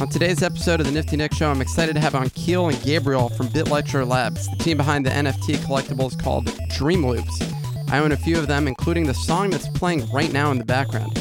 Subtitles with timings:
[0.00, 2.82] On today's episode of the Nifty Nick Show, I'm excited to have on Keil and
[2.82, 7.40] Gabriel from Bitlectro Labs, the team behind the NFT collectibles called Dream Loops.
[7.88, 10.64] I own a few of them, including the song that's playing right now in the
[10.64, 11.16] background.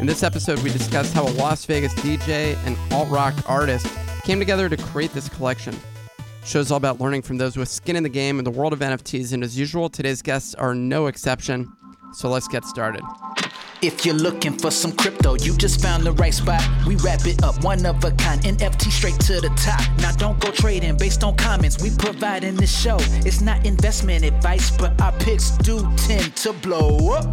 [0.00, 3.86] In this episode, we discussed how a Las Vegas DJ and alt rock artist
[4.24, 5.74] came together to create this collection.
[6.44, 8.80] Show's all about learning from those with skin in the game in the world of
[8.80, 11.72] NFTs, and as usual, today's guests are no exception.
[12.12, 13.02] So let's get started.
[13.84, 16.62] If you're looking for some crypto, you just found the right spot.
[16.86, 19.82] We wrap it up, one of a kind, NFT straight to the top.
[19.98, 22.96] Now don't go trading based on comments we provide in this show.
[23.26, 27.26] It's not investment advice, but our picks do tend to blow up.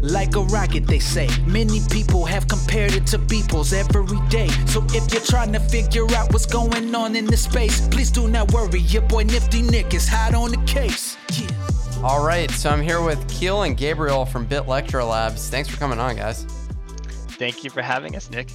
[0.00, 1.28] Like a rocket, they say.
[1.44, 4.46] Many people have compared it to Beeples every day.
[4.66, 8.28] So if you're trying to figure out what's going on in this space, please do
[8.28, 8.78] not worry.
[8.78, 11.16] Your boy Nifty Nick is hot on the case.
[11.32, 11.63] Yeah.
[12.04, 15.48] All right, so I'm here with Keil and Gabriel from Bitlectro Labs.
[15.48, 16.44] Thanks for coming on, guys.
[17.38, 18.50] Thank you for having us, Nick.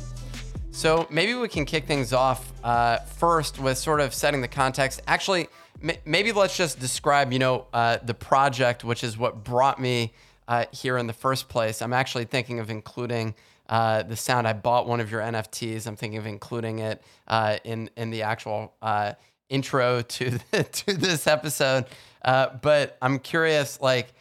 [0.70, 5.02] So maybe we can kick things off uh, first with sort of setting the context.
[5.08, 5.48] Actually,
[5.82, 10.14] m- maybe let's just describe, you know, uh, the project, which is what brought me
[10.48, 11.82] uh, here in the first place.
[11.82, 13.34] I'm actually thinking of including
[13.68, 14.48] uh, the sound.
[14.48, 15.88] I bought one of your NFTs.
[15.88, 19.14] I'm thinking of including it uh, in in the actual uh,
[19.50, 21.86] intro to the, to this episode.
[22.24, 24.14] Uh, but I'm curious, like,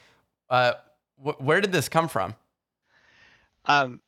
[0.50, 0.74] uh,
[1.16, 2.34] wh- where did this come from?
[3.64, 4.00] Um,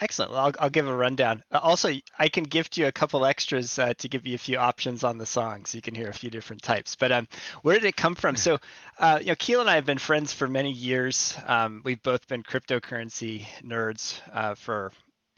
[0.00, 0.32] excellent.
[0.32, 1.42] Well, I'll, I'll give a rundown.
[1.50, 4.58] Uh, also, I can gift you a couple extras uh, to give you a few
[4.58, 6.94] options on the song, so you can hear a few different types.
[6.94, 7.28] But um,
[7.62, 8.36] where did it come from?
[8.36, 8.58] So,
[8.98, 11.34] uh, you know, Keil and I have been friends for many years.
[11.46, 14.92] Um, we've both been cryptocurrency nerds uh, for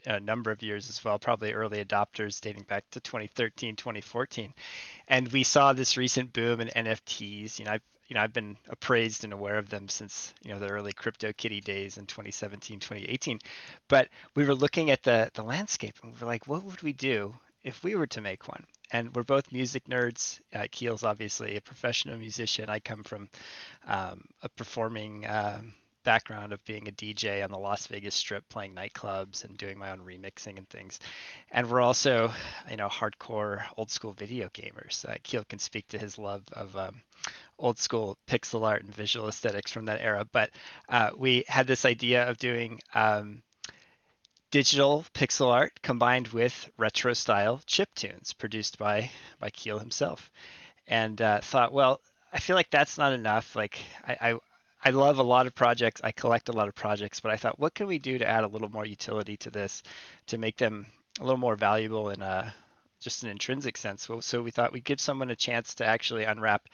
[0.05, 4.53] a number of years as well, probably early adopters dating back to 2013, 2014.
[5.07, 7.59] And we saw this recent boom in NFTs.
[7.59, 10.59] You know, I've you know, I've been appraised and aware of them since, you know,
[10.59, 13.39] the early crypto kitty days in 2017, 2018.
[13.87, 16.93] But we were looking at the the landscape and we were like, what would we
[16.93, 18.63] do if we were to make one?
[18.91, 20.39] And we're both music nerds.
[20.53, 22.69] Uh, Keil's obviously a professional musician.
[22.69, 23.27] I come from
[23.87, 25.73] um, a performing um,
[26.05, 29.91] background of being a DJ on the Las Vegas Strip, playing nightclubs and doing my
[29.91, 30.99] own remixing and things.
[31.51, 32.31] And we're also,
[32.69, 35.03] you know, hardcore old school video gamers.
[35.03, 37.01] Uh, Keil can speak to his love of um,
[37.59, 40.25] old school pixel art and visual aesthetics from that era.
[40.31, 40.51] But
[40.87, 43.41] uh, we had this idea of doing um,
[44.51, 50.31] digital pixel art combined with retro style chip tunes produced by by Keil himself,
[50.87, 51.99] and uh, thought, well,
[52.31, 53.55] I feel like that's not enough.
[53.55, 54.39] Like I, I
[54.85, 55.99] I love a lot of projects.
[56.03, 58.43] I collect a lot of projects, but I thought, what can we do to add
[58.43, 59.81] a little more utility to this,
[60.27, 60.85] to make them
[61.19, 62.53] a little more valuable in a
[63.01, 64.07] just an intrinsic sense.
[64.21, 66.67] So we thought we'd give someone a chance to actually unwrap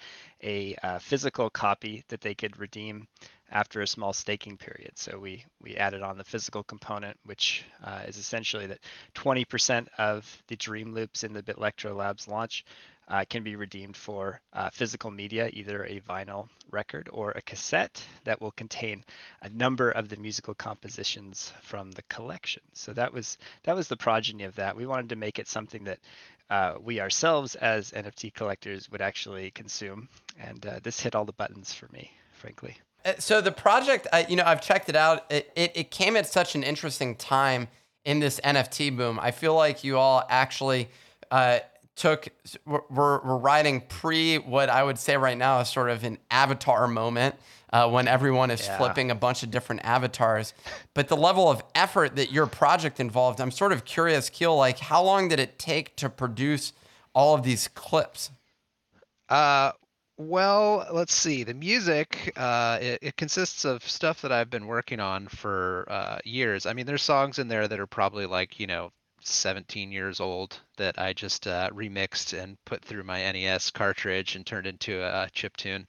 [0.43, 3.07] a uh, physical copy that they could redeem
[3.51, 4.91] after a small staking period.
[4.95, 8.79] So we we added on the physical component, which uh, is essentially that
[9.15, 12.65] 20% of the dream loops in the Bitlectro Labs launch
[13.11, 18.01] uh, can be redeemed for uh, physical media, either a vinyl record or a cassette
[18.23, 19.03] that will contain
[19.41, 22.63] a number of the musical compositions from the collection.
[22.73, 24.77] So that was that was the progeny of that.
[24.77, 25.99] We wanted to make it something that
[26.49, 30.07] uh, we ourselves as NFT collectors would actually consume,
[30.39, 32.77] and uh, this hit all the buttons for me, frankly.
[33.03, 35.29] Uh, so the project, I, you know, I've checked it out.
[35.29, 37.67] It, it, it came at such an interesting time
[38.05, 39.19] in this NFT boom.
[39.19, 40.89] I feel like you all actually
[41.29, 41.59] uh,
[42.01, 42.29] took
[42.65, 46.87] we're, we're riding pre what I would say right now is sort of an avatar
[46.87, 47.35] moment
[47.71, 48.75] uh, when everyone is yeah.
[48.75, 50.55] flipping a bunch of different avatars.
[50.95, 54.79] But the level of effort that your project involved, I'm sort of curious, Keil, like
[54.79, 56.73] how long did it take to produce
[57.13, 58.31] all of these clips?
[59.29, 59.71] Uh,
[60.17, 61.43] well, let's see.
[61.43, 66.17] The music, uh, it, it, consists of stuff that I've been working on for uh,
[66.25, 66.65] years.
[66.65, 68.91] I mean, there's songs in there that are probably like, you know,
[69.23, 74.45] 17 years old that I just uh, remixed and put through my NES cartridge and
[74.45, 75.87] turned into a chip tune.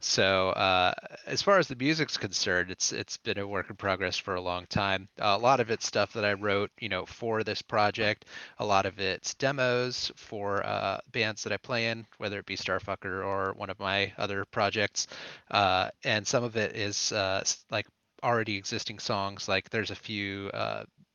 [0.00, 0.94] So uh,
[1.26, 4.40] as far as the music's concerned, it's it's been a work in progress for a
[4.40, 5.08] long time.
[5.20, 8.26] Uh, a lot of it's stuff that I wrote, you know, for this project.
[8.58, 12.56] A lot of it's demos for uh, bands that I play in, whether it be
[12.56, 15.08] Starfucker or one of my other projects.
[15.50, 17.86] Uh, and some of it is uh, like
[18.22, 19.48] already existing songs.
[19.48, 20.48] Like there's a few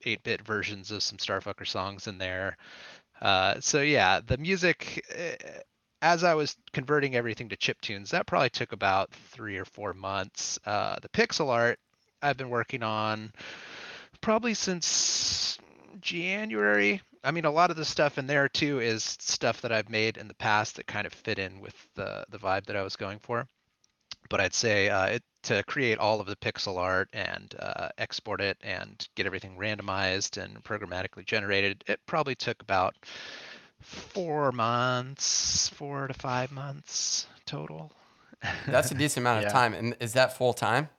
[0.05, 2.57] 8-bit uh, versions of some Starfucker songs in there.
[3.59, 5.35] so yeah, the music eh,
[6.03, 9.93] as I was converting everything to chip tunes, that probably took about three or four
[9.93, 10.59] months.
[10.65, 11.79] Uh, the pixel art
[12.21, 13.31] I've been working on
[14.19, 15.57] probably since
[16.01, 17.01] January.
[17.23, 20.17] I mean, a lot of the stuff in there too is stuff that I've made
[20.17, 22.97] in the past that kind of fit in with the the vibe that I was
[22.97, 23.47] going for.
[24.33, 28.41] But I'd say uh, it, to create all of the pixel art and uh, export
[28.41, 32.95] it and get everything randomized and programmatically generated, it probably took about
[33.79, 37.91] four months, four to five months total.
[38.65, 39.51] That's a decent amount of Yeah.
[39.51, 39.73] time.
[39.75, 40.89] And is that full time?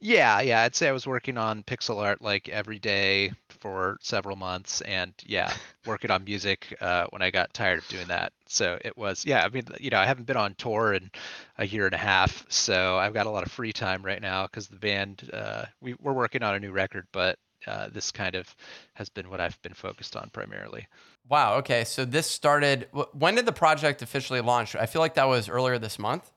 [0.00, 4.36] Yeah, yeah, I'd say I was working on pixel art like every day for several
[4.36, 5.52] months, and yeah,
[5.86, 8.32] working on music uh, when I got tired of doing that.
[8.46, 11.10] So it was, yeah, I mean, you know, I haven't been on tour in
[11.58, 14.46] a year and a half, so I've got a lot of free time right now
[14.46, 17.36] because the band, uh, we, we're working on a new record, but
[17.66, 18.54] uh, this kind of
[18.94, 20.86] has been what I've been focused on primarily.
[21.28, 21.56] Wow.
[21.56, 21.82] Okay.
[21.84, 22.86] So this started.
[23.12, 24.76] When did the project officially launch?
[24.76, 26.30] I feel like that was earlier this month.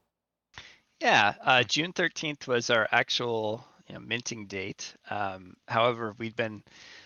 [1.01, 4.94] Yeah, uh, June 13th was our actual you know, minting date.
[5.09, 6.62] Um, however, we'd been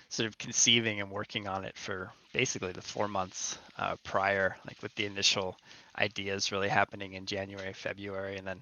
[0.10, 4.82] sort of conceiving and working on it for basically the four months uh, prior, like
[4.84, 5.58] with the initial
[5.98, 8.62] ideas really happening in January, February, and then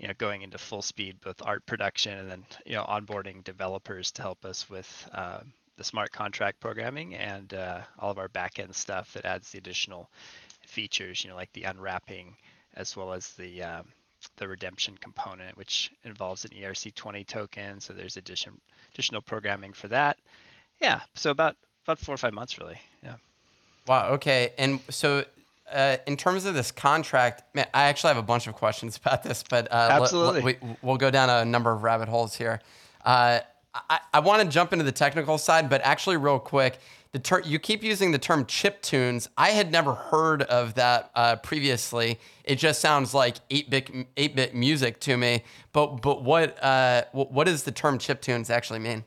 [0.00, 4.10] you know going into full speed with art production and then you know onboarding developers
[4.10, 5.38] to help us with uh,
[5.76, 10.10] the smart contract programming and uh, all of our backend stuff that adds the additional
[10.66, 12.34] features, you know, like the unwrapping
[12.74, 13.86] as well as the um,
[14.36, 17.80] the redemption component, which involves an ERC20 token.
[17.80, 18.52] So there's addition
[18.92, 20.16] additional programming for that.
[20.80, 22.80] Yeah, so about about four or five months really.
[23.02, 23.14] Yeah.
[23.86, 24.08] Wow.
[24.14, 24.52] Okay.
[24.58, 25.24] And so,
[25.72, 29.22] uh, in terms of this contract, man, I actually have a bunch of questions about
[29.22, 30.42] this, but uh, let- let- Absolutely.
[30.42, 32.60] we, we'll go down a number of rabbit holes here.
[33.04, 33.40] Uh,
[33.90, 36.78] I, I want to jump into the technical side, but actually, real quick,
[37.16, 39.26] the ter- you keep using the term chip tunes.
[39.38, 42.20] I had never heard of that uh, previously.
[42.44, 45.42] It just sounds like eight bit eight bit music to me.
[45.72, 49.02] But but what uh, wh- what does the term chip tunes actually mean?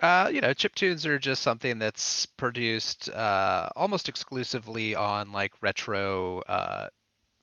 [0.00, 5.52] Uh, you know, chip tunes are just something that's produced uh, almost exclusively on like
[5.60, 6.88] retro uh,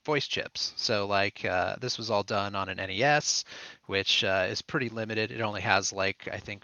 [0.08, 0.74] voice chips.
[0.76, 3.46] So like uh, this was all done on an NES,
[3.86, 5.30] which uh, is pretty limited.
[5.30, 6.64] It only has like I think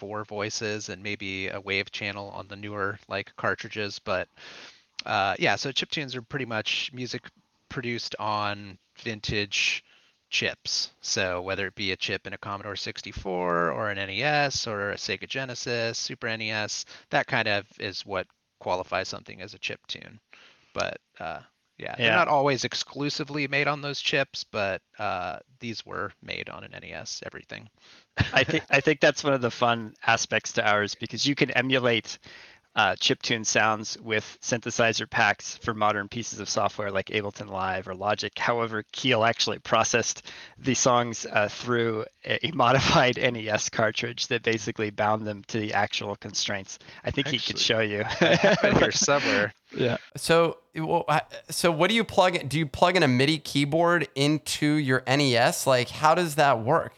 [0.00, 4.00] four voices and maybe a wave channel on the newer like cartridges.
[4.00, 4.28] But
[5.04, 7.22] uh, yeah, so chip tunes are pretty much music
[7.68, 9.84] produced on vintage
[10.30, 10.92] chips.
[11.02, 14.96] So whether it be a chip in a Commodore 64 or an NES or a
[14.96, 18.26] Sega Genesis, Super NES, that kind of is what
[18.58, 20.18] qualifies something as a chip tune.
[20.72, 21.40] But uh,
[21.78, 26.62] yeah, they're not always exclusively made on those chips, but uh, these were made on
[26.62, 27.22] an NES.
[27.24, 27.68] Everything.
[28.32, 31.50] I think I think that's one of the fun aspects to ours because you can
[31.52, 32.18] emulate
[32.76, 37.96] uh, chiptune sounds with synthesizer packs for modern pieces of software like Ableton Live or
[37.96, 38.32] Logic.
[38.38, 44.90] However, Keil actually processed the songs uh, through a, a modified NES cartridge that basically
[44.90, 46.78] bound them to the actual constraints.
[47.04, 48.04] I think he could show you.
[48.20, 49.52] I here somewhere.
[49.76, 49.96] yeah.
[50.16, 51.06] So, well,
[51.48, 52.36] so what do you plug?
[52.36, 55.66] in- Do you plug in a MIDI keyboard into your NES?
[55.66, 56.92] Like, how does that work?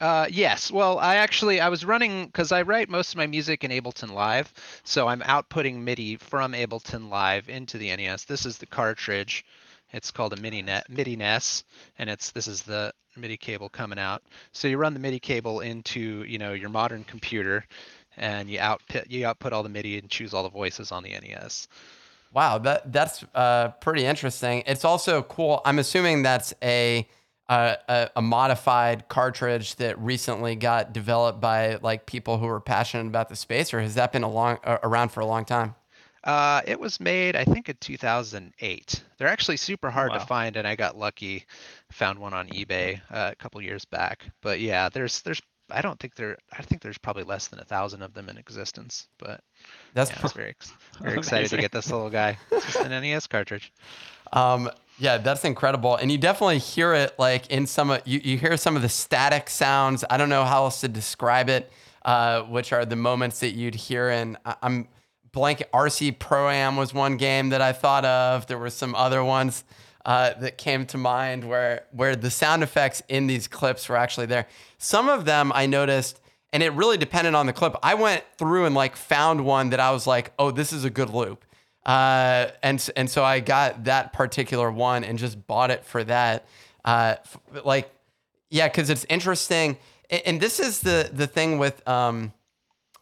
[0.00, 0.70] Uh, yes.
[0.70, 4.12] Well, I actually I was running because I write most of my music in Ableton
[4.12, 4.52] Live,
[4.84, 8.24] so I'm outputting MIDI from Ableton Live into the NES.
[8.24, 9.44] This is the cartridge.
[9.92, 11.64] It's called a MIDI net MIDI NES,
[11.98, 14.22] and it's this is the MIDI cable coming out.
[14.52, 17.64] So you run the MIDI cable into you know your modern computer,
[18.18, 21.10] and you output you output all the MIDI and choose all the voices on the
[21.10, 21.68] NES.
[22.34, 24.62] Wow, that that's uh, pretty interesting.
[24.66, 25.62] It's also cool.
[25.64, 27.08] I'm assuming that's a,
[27.48, 33.06] uh, a a modified cartridge that recently got developed by like people who are passionate
[33.06, 35.74] about the space, or has that been a long uh, around for a long time?
[36.24, 39.04] Uh, it was made, I think, in 2008.
[39.16, 40.18] They're actually super hard Wow.
[40.18, 41.46] to find, and I got lucky,
[41.92, 44.24] found one on eBay uh, a couple years back.
[44.42, 47.64] But yeah, there's there's I don't think there I think there's probably less than a
[47.64, 49.06] thousand of them in existence.
[49.18, 49.40] But
[49.94, 50.54] That's yeah, I was very
[51.00, 52.38] very excited to get this little guy.
[52.50, 53.72] It's just an NES cartridge.
[54.36, 58.20] Um, yeah, that's incredible, and you definitely hear it like in some of you.
[58.22, 60.04] You hear some of the static sounds.
[60.08, 61.70] I don't know how else to describe it,
[62.04, 64.08] uh, which are the moments that you'd hear.
[64.10, 64.88] in I- I'm
[65.32, 65.62] blank.
[65.74, 68.46] RC Pro Am was one game that I thought of.
[68.46, 69.64] There were some other ones
[70.06, 74.26] uh, that came to mind where where the sound effects in these clips were actually
[74.26, 74.46] there.
[74.78, 76.20] Some of them I noticed.
[76.52, 77.74] And it really depended on the clip.
[77.82, 80.90] I went through and like found one that I was like, "Oh, this is a
[80.90, 81.44] good loop."
[81.86, 86.44] Uh, and and so I got that particular one and just bought it for that.
[86.84, 87.88] Uh, f- like,
[88.50, 89.78] yeah, because it's interesting.
[90.10, 92.32] A- And this is the the thing with um,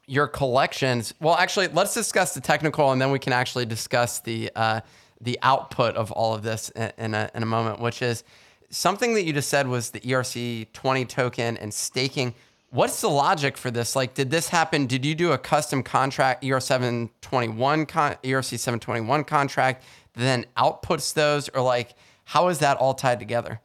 [0.07, 1.15] your collections.
[1.19, 4.81] Well, actually, let's discuss the technical, and then we can actually discuss the uh,
[5.21, 7.81] the output of all of this in, in a in a moment.
[7.81, 8.23] Which is
[8.69, 12.35] something that you just said was the ERC twenty token and staking.
[12.75, 13.95] What's the logic for this?
[13.95, 14.87] Like, did this happen?
[14.87, 19.23] Did you do a custom contract, ER seven twenty one con, ERC seven twenty one
[19.23, 23.61] contract, then outputs those, or like, how is that all tied together?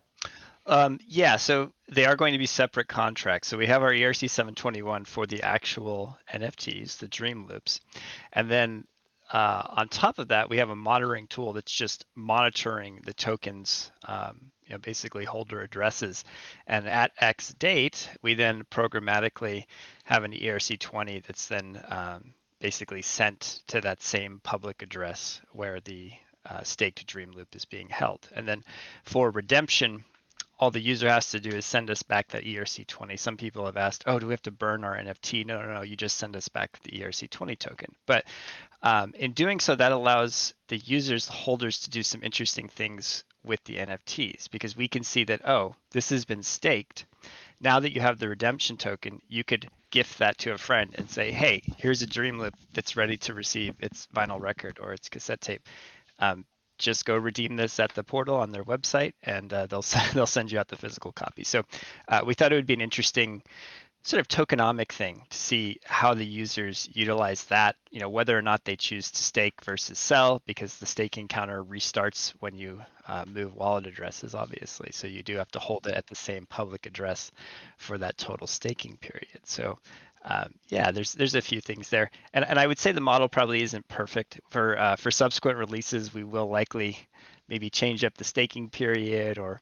[0.67, 3.47] Um, yeah, so they are going to be separate contracts.
[3.47, 7.81] So we have our ERC 721 for the actual NFTs, the Dream Loops,
[8.33, 8.85] and then
[9.31, 13.91] uh, on top of that, we have a monitoring tool that's just monitoring the tokens,
[14.05, 16.24] um, you know, basically holder addresses.
[16.65, 19.65] And at X date, we then programmatically
[20.05, 26.12] have an ERC20 that's then um, basically sent to that same public address where the
[26.45, 28.27] uh, staked Dream Loop is being held.
[28.36, 28.63] And then
[29.03, 30.03] for redemption,
[30.59, 33.17] all the user has to do is send us back that ERC20.
[33.17, 35.45] Some people have asked, oh, do we have to burn our NFT?
[35.45, 37.95] No, no, no, you just send us back the ERC20 token.
[38.05, 38.25] But
[38.83, 43.23] um, in doing so, that allows the users, the holders, to do some interesting things
[43.43, 47.05] with the NFTs because we can see that, oh, this has been staked.
[47.61, 51.09] Now that you have the redemption token, you could gift that to a friend and
[51.09, 55.07] say, hey, here's a Dream Loop that's ready to receive its vinyl record or its
[55.07, 55.61] cassette tape.
[56.19, 56.45] Um,
[56.79, 60.51] just go redeem this at the portal on their website, and uh, they'll they'll send
[60.51, 61.43] you out the physical copy.
[61.43, 61.63] So
[62.07, 63.43] uh, we thought it would be an interesting
[64.01, 67.75] sort of tokenomic thing to see how the users utilize that.
[67.91, 71.63] You know whether or not they choose to stake versus sell, because the staking counter
[71.63, 74.89] restarts when you uh, move wallet addresses, obviously.
[74.91, 77.31] So you do have to hold it at the same public address
[77.77, 79.39] for that total staking period.
[79.43, 79.79] So
[80.25, 83.29] um, yeah, there's there's a few things there, and and I would say the model
[83.29, 86.13] probably isn't perfect for uh, for subsequent releases.
[86.13, 86.97] We will likely
[87.47, 89.61] maybe change up the staking period or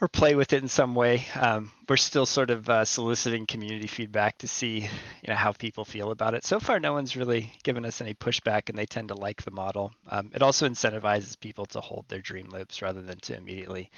[0.00, 1.26] or play with it in some way.
[1.34, 5.86] Um, we're still sort of uh, soliciting community feedback to see you know how people
[5.86, 6.44] feel about it.
[6.44, 9.50] So far, no one's really given us any pushback, and they tend to like the
[9.50, 9.92] model.
[10.10, 13.90] Um, it also incentivizes people to hold their dream loops rather than to immediately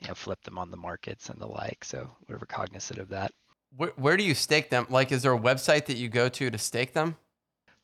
[0.00, 1.84] you know flip them on the markets and the like.
[1.84, 3.32] So we're cognizant of that.
[3.76, 4.86] Where, where do you stake them?
[4.88, 7.16] Like, is there a website that you go to to stake them?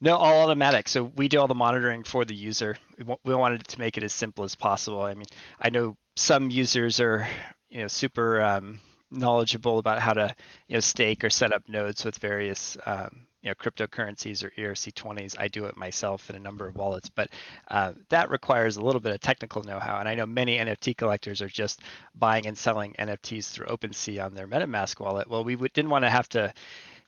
[0.00, 0.88] No, all automatic.
[0.88, 2.76] So we do all the monitoring for the user.
[3.24, 5.02] We, wanted to make it as simple as possible.
[5.02, 5.26] I mean,
[5.60, 7.28] I know some users are,
[7.68, 8.80] you know, super um,
[9.10, 10.34] knowledgeable about how to,
[10.68, 15.36] you know, stake or set up nodes with various um, you know cryptocurrencies or ERC20s.
[15.38, 17.30] I do it myself in a number of wallets, but
[17.68, 19.98] uh, that requires a little bit of technical know-how.
[19.98, 21.80] And I know many NFT collectors are just
[22.14, 25.28] buying and selling NFTs through OpenSea on their MetaMask wallet.
[25.28, 26.52] Well, we w- didn't want to have to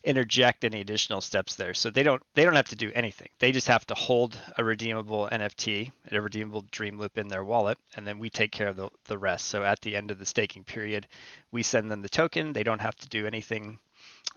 [0.05, 1.75] interject any additional steps there.
[1.75, 3.29] So they don't they don't have to do anything.
[3.39, 7.79] They just have to hold a redeemable NFT, a redeemable dream loop in their wallet,
[7.97, 9.47] and then we take care of the, the rest.
[9.47, 11.07] So at the end of the staking period,
[11.53, 12.53] we send them the token.
[12.53, 13.79] They don't have to do anything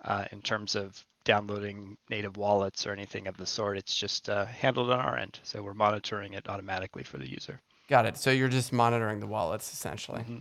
[0.05, 3.77] uh, in terms of downloading native wallets or anything of the sort.
[3.77, 5.39] It's just uh, handled on our end.
[5.43, 7.59] So we're monitoring it automatically for the user.
[7.89, 8.17] Got it.
[8.17, 10.21] So you're just monitoring the wallets essentially.
[10.21, 10.37] Mm-hmm.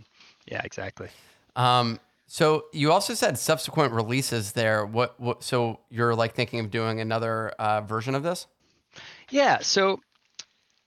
[0.47, 1.09] Yeah, exactly.
[1.55, 4.85] Um, so you also said subsequent releases there.
[4.85, 8.47] What, what so you're like thinking of doing another uh, version of this?
[9.29, 9.59] Yeah.
[9.59, 9.99] So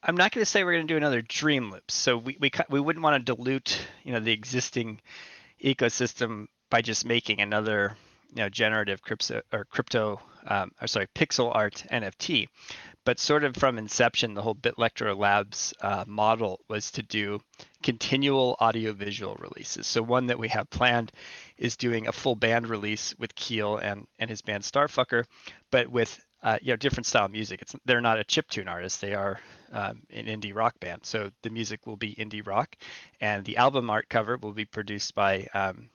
[0.03, 1.95] I'm not going to say we're going to do another Dream Loops.
[1.95, 5.01] So we, we we wouldn't want to dilute you know the existing
[5.63, 7.97] ecosystem by just making another
[8.31, 12.49] you know generative crypto or crypto um, or sorry pixel art NFT.
[13.05, 17.41] But sort of from inception, the whole Bitlectro Labs uh, model was to do
[17.83, 19.87] continual audiovisual releases.
[19.87, 21.13] So one that we have planned
[21.57, 25.25] is doing a full band release with Keil and and his band Starfucker,
[25.71, 27.63] but with uh, you know different style music.
[27.63, 29.41] It's they're not a chip tune artist; they are
[29.73, 31.05] um, an indie rock band.
[31.05, 32.77] So the music will be indie rock,
[33.21, 35.89] and the album art cover will be produced by um,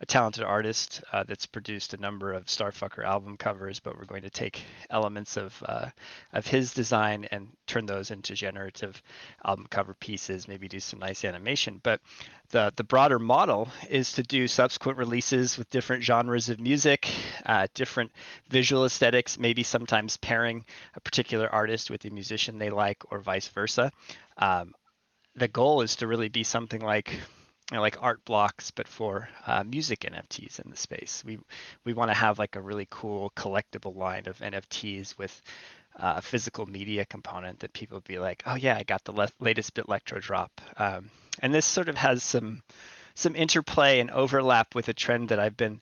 [0.00, 4.22] a talented artist uh, that's produced a number of Starfucker album covers, but we're going
[4.22, 5.86] to take elements of uh,
[6.32, 9.02] of his design and turn those into generative
[9.44, 10.48] album cover pieces.
[10.48, 11.80] Maybe do some nice animation.
[11.82, 12.00] But
[12.50, 17.08] the the broader model is to do subsequent releases with different genres of music,
[17.46, 18.12] uh, different
[18.50, 19.38] visual aesthetics.
[19.38, 23.90] Maybe sometimes pairing a particular artist with a musician they like, or vice versa.
[24.36, 24.74] Um,
[25.36, 27.18] the goal is to really be something like
[27.70, 31.22] you know, like art blocks, but for uh, music NFTs in the space.
[31.26, 31.38] We
[31.84, 35.40] we want to have like a really cool collectible line of NFTs with
[35.98, 39.30] uh, a physical media component that people be like, oh yeah, I got the le-
[39.40, 40.60] latest Bitlectro drop.
[40.76, 42.62] Um, and this sort of has some
[43.14, 45.80] some interplay and overlap with a trend that I've been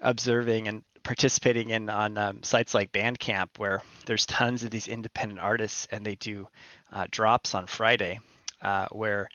[0.00, 5.40] observing and participating in on um, sites like Bandcamp, where there's tons of these independent
[5.40, 6.48] artists and they do
[6.92, 8.20] uh, drops on Friday,
[8.62, 9.28] uh, where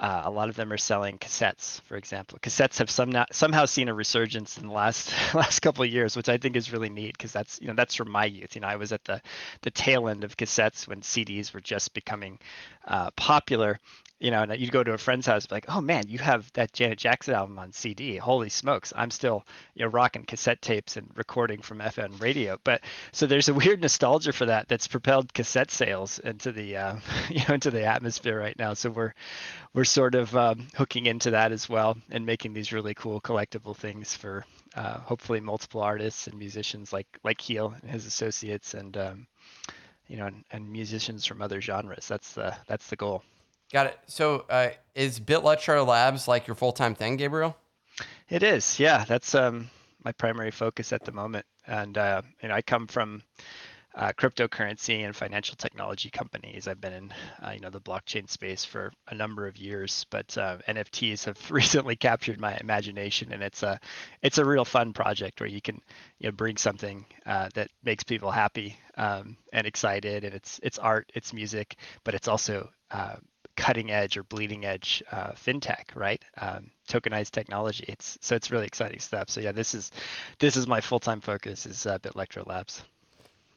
[0.00, 2.38] uh, a lot of them are selling cassettes, for example.
[2.40, 6.16] Cassettes have some not, somehow seen a resurgence in the last last couple of years,
[6.16, 8.54] which I think is really neat because that's you know that's from my youth.
[8.54, 9.20] You know, I was at the
[9.60, 12.38] the tail end of cassettes when CDs were just becoming
[12.88, 13.78] uh, popular,
[14.20, 16.72] you know, and you'd go to a friend's house, like, oh man, you have that
[16.74, 18.18] Janet Jackson album on CD.
[18.18, 18.92] Holy smokes!
[18.94, 22.58] I'm still, you know, rocking cassette tapes and recording from FM radio.
[22.62, 26.96] But so there's a weird nostalgia for that that's propelled cassette sales into the, uh,
[27.30, 28.74] you know, into the atmosphere right now.
[28.74, 29.14] So we're,
[29.72, 33.74] we're sort of um, hooking into that as well and making these really cool collectible
[33.74, 38.96] things for uh, hopefully multiple artists and musicians like like Keil and his associates and
[38.96, 39.26] um,
[40.06, 42.06] you know and, and musicians from other genres.
[42.06, 43.24] That's the that's the goal.
[43.72, 43.98] Got it.
[44.06, 47.56] So, uh, is Bitlectro Labs like your full time thing, Gabriel?
[48.28, 48.80] It is.
[48.80, 49.70] Yeah, that's um,
[50.04, 51.46] my primary focus at the moment.
[51.66, 53.22] And uh, you know, I come from
[53.94, 56.68] uh, cryptocurrency and financial technology companies.
[56.68, 60.36] I've been in, uh, you know, the blockchain space for a number of years, but
[60.38, 63.80] uh, NFTs have recently captured my imagination, and it's a,
[64.22, 65.80] it's a real fun project where you can,
[66.18, 70.78] you know, bring something uh, that makes people happy um, and excited, and it's it's
[70.78, 73.16] art, it's music, but it's also uh,
[73.56, 76.22] cutting edge or bleeding edge uh, fintech, right?
[76.40, 77.84] Um, tokenized technology.
[77.88, 79.30] It's so it's really exciting stuff.
[79.30, 79.90] So yeah, this is
[80.38, 82.82] this is my full time focus is uh, BitLectro Labs.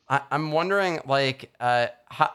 [0.10, 2.32] I, am wondering, like, uh, how,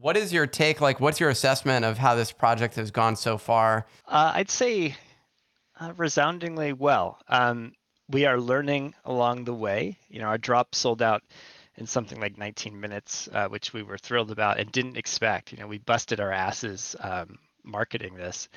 [0.00, 0.80] what is your take?
[0.80, 3.86] Like, what's your assessment of how this project has gone so far?
[4.06, 4.96] Uh, I'd say
[5.78, 7.18] uh, resoundingly well.
[7.28, 7.74] Um,
[8.08, 9.98] we are learning along the way.
[10.08, 11.22] You know, our drop sold out
[11.82, 15.50] in something like 19 minutes, uh, which we were thrilled about and didn't expect.
[15.50, 18.48] You know, we busted our asses um, marketing this.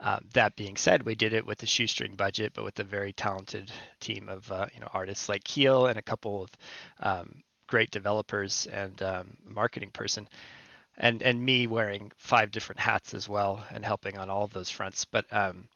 [0.00, 3.12] Uh, that being said, we did it with a shoestring budget, but with a very
[3.12, 3.70] talented
[4.00, 6.50] team of uh, you know artists like Keil and a couple of
[6.98, 10.28] um, great developers and um, marketing person,
[10.98, 14.70] and and me wearing five different hats as well and helping on all of those
[14.70, 15.04] fronts.
[15.04, 15.68] But um,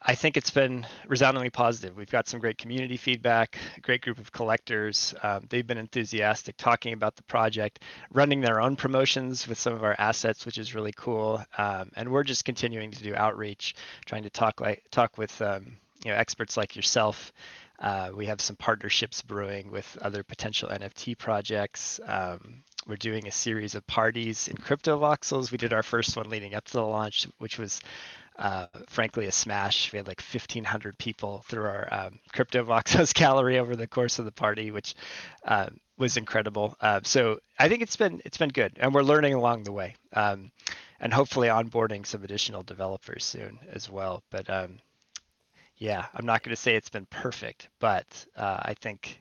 [0.00, 1.96] I think it's been resoundingly positive.
[1.96, 5.12] We've got some great community feedback, a great group of collectors.
[5.22, 9.82] Um, they've been enthusiastic talking about the project, running their own promotions with some of
[9.82, 11.44] our assets, which is really cool.
[11.58, 13.74] Um, and we're just continuing to do outreach,
[14.06, 17.32] trying to talk like talk with um, you know experts like yourself.
[17.80, 22.00] Uh, we have some partnerships brewing with other potential NFT projects.
[22.06, 25.52] Um, we're doing a series of parties in Cryptovoxels.
[25.52, 27.80] We did our first one leading up to the launch, which was
[28.38, 29.92] uh, frankly a smash.
[29.92, 34.32] We had like 1,500 people through our um, Cryptovoxels gallery over the course of the
[34.32, 34.94] party, which
[35.44, 36.76] uh, was incredible.
[36.80, 39.96] Uh, so I think it's been it's been good, and we're learning along the way,
[40.12, 40.50] um,
[41.00, 44.22] and hopefully onboarding some additional developers soon as well.
[44.30, 44.78] But um,
[45.78, 49.20] yeah, I'm not going to say it's been perfect, but uh, I think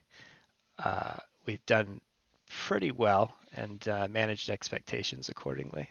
[0.83, 1.15] uh,
[1.45, 2.01] we've done
[2.49, 5.89] pretty well and uh, managed expectations accordingly.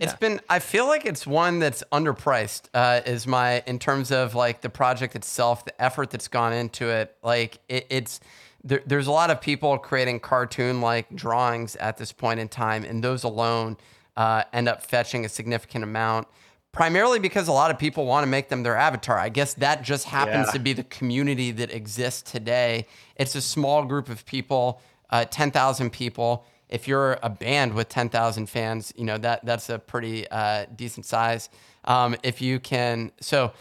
[0.00, 0.40] It's been.
[0.48, 2.62] I feel like it's one that's underpriced.
[2.72, 6.88] Uh, is my in terms of like the project itself, the effort that's gone into
[6.88, 7.16] it.
[7.22, 8.20] Like it, it's
[8.64, 12.84] there, there's a lot of people creating cartoon like drawings at this point in time,
[12.84, 13.76] and those alone
[14.16, 16.28] uh, end up fetching a significant amount.
[16.72, 19.18] Primarily because a lot of people want to make them their avatar.
[19.18, 20.52] I guess that just happens yeah.
[20.52, 22.86] to be the community that exists today.
[23.16, 27.88] It's a small group of people, uh, ten thousand people if you're a band with
[27.88, 31.50] 10,000 fans, you know, that that's a pretty uh, decent size.
[31.84, 33.52] Um, if you can, so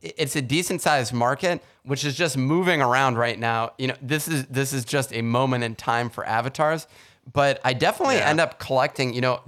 [0.00, 3.72] it's a decent sized market, which is just moving around right now.
[3.78, 6.86] You know, this is this is just a moment in time for avatars.
[7.32, 8.30] But I definitely yeah.
[8.30, 9.14] end up collecting.
[9.14, 9.40] You know,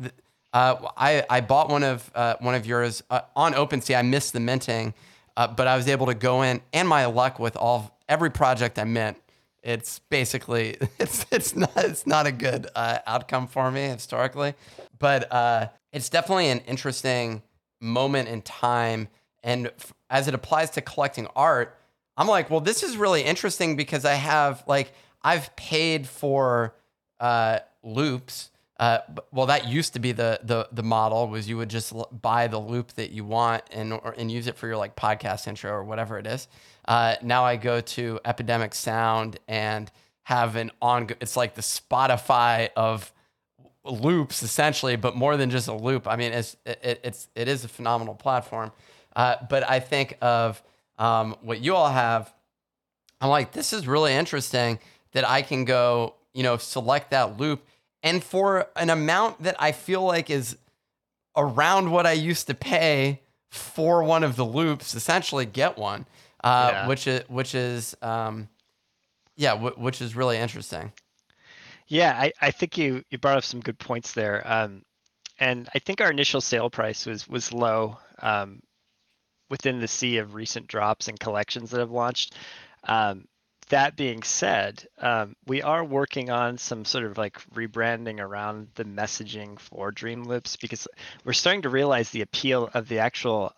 [0.53, 3.99] uh, I I bought one of uh, one of yours uh, on OpenSea.
[3.99, 4.95] I missed the minting,
[5.37, 8.79] uh, but I was able to go in, and my luck with all every project
[8.79, 9.19] I mint
[9.67, 14.55] it's basically it's it's not it's not a good uh, outcome for me historically,
[14.99, 17.43] but uh, it's definitely an interesting
[17.81, 19.09] moment in time.
[19.43, 21.77] And f- as it applies to collecting art,
[22.17, 26.75] I'm like, well, this is really interesting because I have like I've paid for
[27.19, 28.51] uh, loops.
[28.79, 28.99] Uh,
[29.33, 32.59] well, that used to be the the the model was you would just buy the
[32.59, 35.83] loop that you want and or, and use it for your like podcast intro or
[35.83, 36.47] whatever it is.
[36.87, 39.91] Uh, now I go to Epidemic Sound and
[40.25, 41.09] have an on.
[41.21, 43.13] It's like the Spotify of
[43.85, 46.07] loops essentially, but more than just a loop.
[46.07, 48.73] I mean, it's it, it's it is a phenomenal platform.
[49.15, 50.63] Uh, but I think of
[50.99, 52.33] um, what you all have.
[53.21, 54.79] I'm like, this is really interesting
[55.13, 57.65] that I can go, you know, select that loop,
[58.07, 60.57] and for an amount that I feel like is
[61.37, 66.07] around what I used to pay for one of the loops, essentially get one
[66.47, 66.87] uh, yeah.
[66.87, 68.49] which is which is um,
[69.37, 70.93] yeah, w- which is really interesting.
[71.89, 74.83] Yeah, I, I think you you brought up some good points there, um,
[75.41, 78.61] and I think our initial sale price was was low um,
[79.51, 82.37] within the sea of recent drops and collections that have launched.
[82.85, 83.27] Um,
[83.69, 88.85] that being said, um, we are working on some sort of like rebranding around the
[88.85, 90.87] messaging for Dream Loops because
[91.25, 93.53] we're starting to realize the appeal of the actual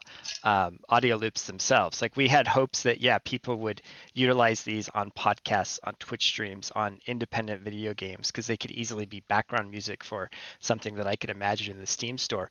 [0.45, 2.01] um, audio loops themselves.
[2.01, 3.83] Like we had hopes that yeah, people would
[4.15, 9.05] utilize these on podcasts, on Twitch streams, on independent video games because they could easily
[9.05, 12.49] be background music for something that I could imagine in the Steam store.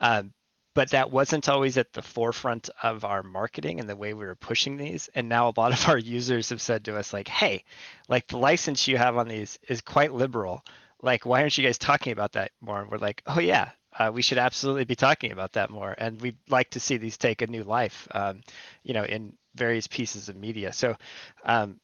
[0.00, 0.32] Um,
[0.74, 4.36] but that wasn't always at the forefront of our marketing and the way we were
[4.36, 5.08] pushing these.
[5.14, 7.64] And now a lot of our users have said to us like hey
[8.08, 10.64] like the license you have on these is quite liberal.
[11.02, 12.82] Like why aren't you guys talking about that more?
[12.82, 16.20] And we're like oh yeah uh, we should absolutely be talking about that more and
[16.20, 18.40] we'd like to see these take a new life um,
[18.84, 20.72] you know in various pieces of media.
[20.72, 20.96] So
[21.44, 21.80] um,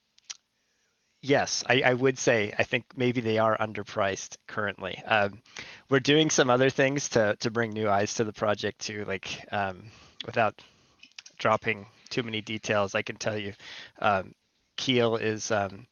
[1.27, 5.03] yes, I, I, would say I think maybe they are underpriced currently.
[5.05, 5.43] Um,
[5.89, 9.45] we're doing some other things to to bring new eyes to the project too, like
[9.53, 9.91] um,
[10.25, 10.55] without
[11.39, 12.95] dropping too many details.
[12.95, 13.53] I can tell you,
[14.01, 14.35] um,
[14.77, 15.87] Keil is um,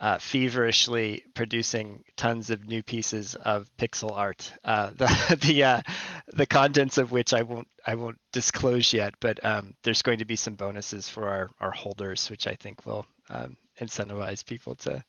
[0.00, 4.52] uh, feverishly producing tons of new pieces of pixel art.
[4.64, 5.82] Uh, the the uh,
[6.28, 10.24] the contents of which I won't I won't disclose yet, but um, there's going to
[10.24, 15.02] be some bonuses for our our holders, which I think will um, incentivize people to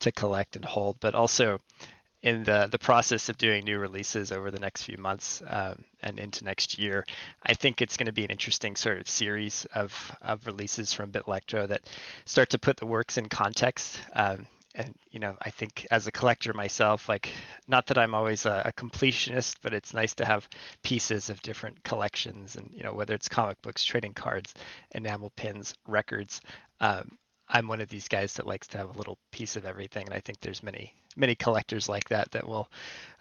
[0.00, 1.60] to collect and hold, but also
[2.22, 6.18] in the the process of doing new releases over the next few months um, and
[6.18, 7.04] into next year,
[7.44, 11.12] I think it's going to be an interesting sort of series of of releases from
[11.12, 11.88] Bitlectro that
[12.24, 14.00] start to put the works in context.
[14.14, 17.30] Um, and you know, I think as a collector myself, like
[17.66, 20.48] not that I'm always a, a, completionist, but it's nice to have
[20.82, 24.52] pieces of different collections, and you know, whether it's comic books, trading cards,
[24.92, 26.40] enamel pins, records.
[26.80, 27.16] Um,
[27.48, 30.14] I'm one of these guys that likes to have a little piece of everything, and
[30.14, 32.68] I think there's many many collectors like that that will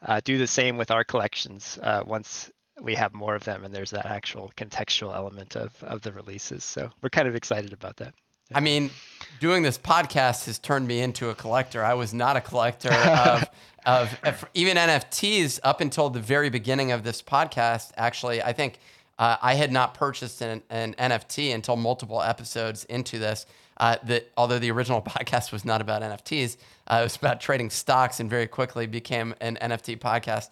[0.06, 3.74] uh, do the same with our collections uh, once we have more of them, and
[3.74, 6.64] there's that actual contextual element of of the releases.
[6.64, 8.14] So we're kind of excited about that.
[8.54, 8.92] I mean,
[9.40, 11.84] doing this podcast has turned me into a collector.
[11.84, 13.50] I was not a collector of
[13.86, 17.92] of even NFTs up until the very beginning of this podcast.
[17.98, 18.80] Actually, I think
[19.18, 23.46] uh, I had not purchased an, an NFT until multiple episodes into this
[23.78, 26.58] uh, that although the original podcast was not about NFTs,
[26.88, 30.50] uh, it was about trading stocks and very quickly became an NFT podcast.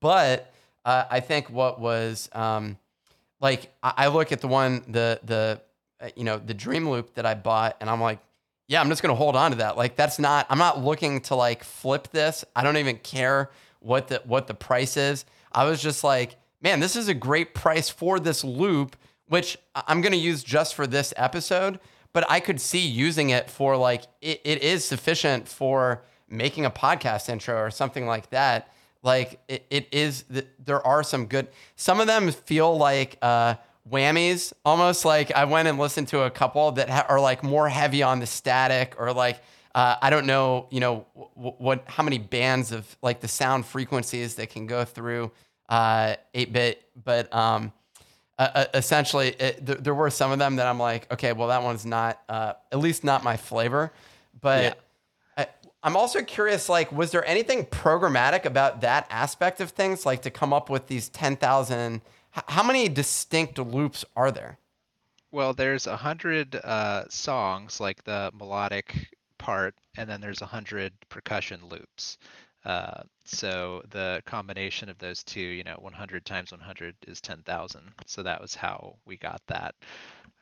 [0.00, 0.52] But
[0.84, 2.78] uh, I think what was um,
[3.40, 5.60] like, I, I look at the one, the, the,
[6.00, 8.18] uh, you know, the Dream Loop that I bought, and I'm like,
[8.66, 9.76] yeah, I'm just going to hold on to that.
[9.76, 12.44] Like, that's not, I'm not looking to like flip this.
[12.56, 15.26] I don't even care what the, what the price is.
[15.52, 18.96] I was just like, man, this is a great price for this loop,
[19.28, 21.78] which I'm going to use just for this episode
[22.14, 26.70] but I could see using it for like it, it is sufficient for making a
[26.70, 28.72] podcast intro or something like that.
[29.02, 30.24] Like it, it is.
[30.64, 31.48] There are some good.
[31.76, 33.56] Some of them feel like uh,
[33.90, 37.68] whammies, almost like I went and listened to a couple that ha- are like more
[37.68, 39.42] heavy on the static or like.
[39.74, 43.66] Uh, I don't know, you know, w- what how many bands of like the sound
[43.66, 45.32] frequencies that can go through
[45.68, 47.72] uh, 8-bit, but um,
[48.38, 51.48] uh, uh, essentially, it, th- there were some of them that I'm like, okay, well,
[51.48, 53.92] that one's not, uh, at least not my flavor.
[54.40, 54.76] But
[55.36, 55.44] yeah.
[55.44, 55.46] I,
[55.82, 60.30] I'm also curious, like, was there anything programmatic about that aspect of things, like to
[60.30, 62.00] come up with these 10,000?
[62.36, 64.58] H- how many distinct loops are there?
[65.30, 70.92] Well, there's a hundred uh, songs, like the melodic part, and then there's a hundred
[71.08, 72.18] percussion loops.
[72.64, 77.92] Uh, so the combination of those two, you know, 100 times 100 is 10,000.
[78.06, 79.74] So that was how we got that.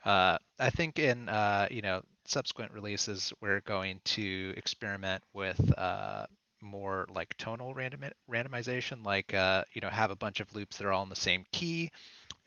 [0.05, 6.27] Uh, I think in, uh, you know, subsequent releases, we're going to experiment with uh,
[6.61, 10.87] more like tonal random randomization, like, uh, you know, have a bunch of loops that
[10.87, 11.91] are all in the same key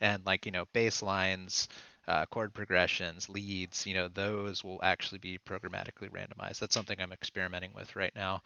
[0.00, 1.68] and like, you know, bass lines,
[2.08, 6.58] uh, chord progressions, leads, you know, those will actually be programmatically randomized.
[6.60, 8.42] That's something I'm experimenting with right now,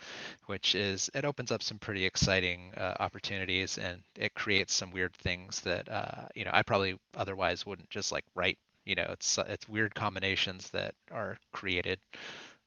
[0.47, 5.15] which is it opens up some pretty exciting uh, opportunities and it creates some weird
[5.15, 8.59] things that uh, you know I probably otherwise wouldn't just like write.
[8.87, 12.01] You know, it's it's weird combinations that are created.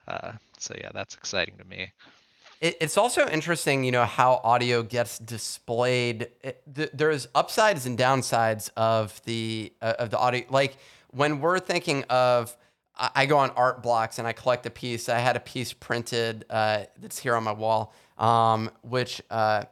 [0.08, 1.92] Uh, so yeah, that's exciting to me.
[2.64, 6.30] It's also interesting, you know, how audio gets displayed.
[6.42, 10.46] It, th- there's upsides and downsides of the uh, of the audio.
[10.50, 10.78] Like
[11.12, 12.56] when we're thinking of,
[12.96, 15.10] I, I go on art blocks and I collect a piece.
[15.10, 19.66] I had a piece printed uh, that's here on my wall, um, which uh,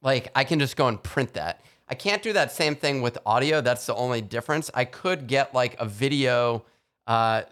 [0.00, 1.60] like I can just go and print that.
[1.88, 3.60] I can't do that same thing with audio.
[3.60, 4.70] That's the only difference.
[4.72, 6.64] I could get like a video.
[7.08, 7.42] Uh,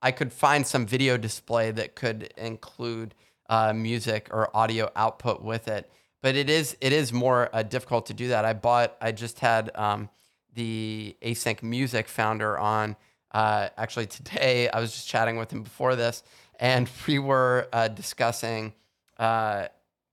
[0.00, 3.14] I could find some video display that could include
[3.48, 5.90] uh, music or audio output with it.
[6.22, 8.44] But it is it is more uh, difficult to do that.
[8.44, 10.08] I bought I just had um,
[10.54, 12.96] the Async Music founder on
[13.32, 14.68] uh, actually today.
[14.68, 16.22] I was just chatting with him before this,
[16.58, 18.72] and we were uh, discussing,
[19.18, 19.68] uh,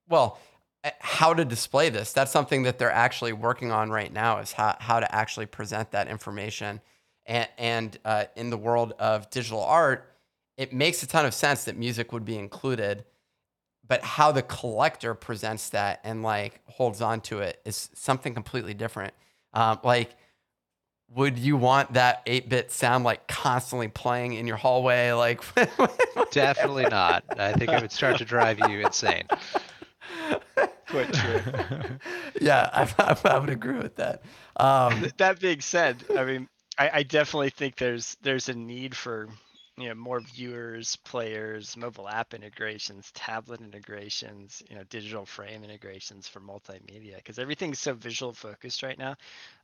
[0.07, 0.39] well,
[0.83, 2.13] uh, how to display this.
[2.13, 5.91] That's something that they're actually working on right now is how, how to actually present
[5.91, 6.81] that information.
[7.25, 7.97] And, and
[8.35, 10.13] in the world of digital art,
[10.57, 13.05] it makes a ton of sense that music would be included,
[13.87, 18.73] but how the collector presents that and like holds on to it is something completely
[18.73, 19.13] different.
[19.53, 20.15] Um, like,
[21.09, 25.43] would you want that 8-bit sound like constantly playing in your hallway like
[26.31, 27.23] Definitely not.
[27.37, 29.27] I think it would start to drive you insane.
[30.87, 31.41] Quite true.
[32.41, 34.23] yeah I, I, would agree with that
[34.57, 39.27] um, that being said, I mean, I, I definitely think there's there's a need for
[39.77, 46.27] you know more viewers, players, mobile app integrations, tablet integrations, you know, digital frame integrations
[46.27, 49.15] for multimedia because everything's so visual focused right now.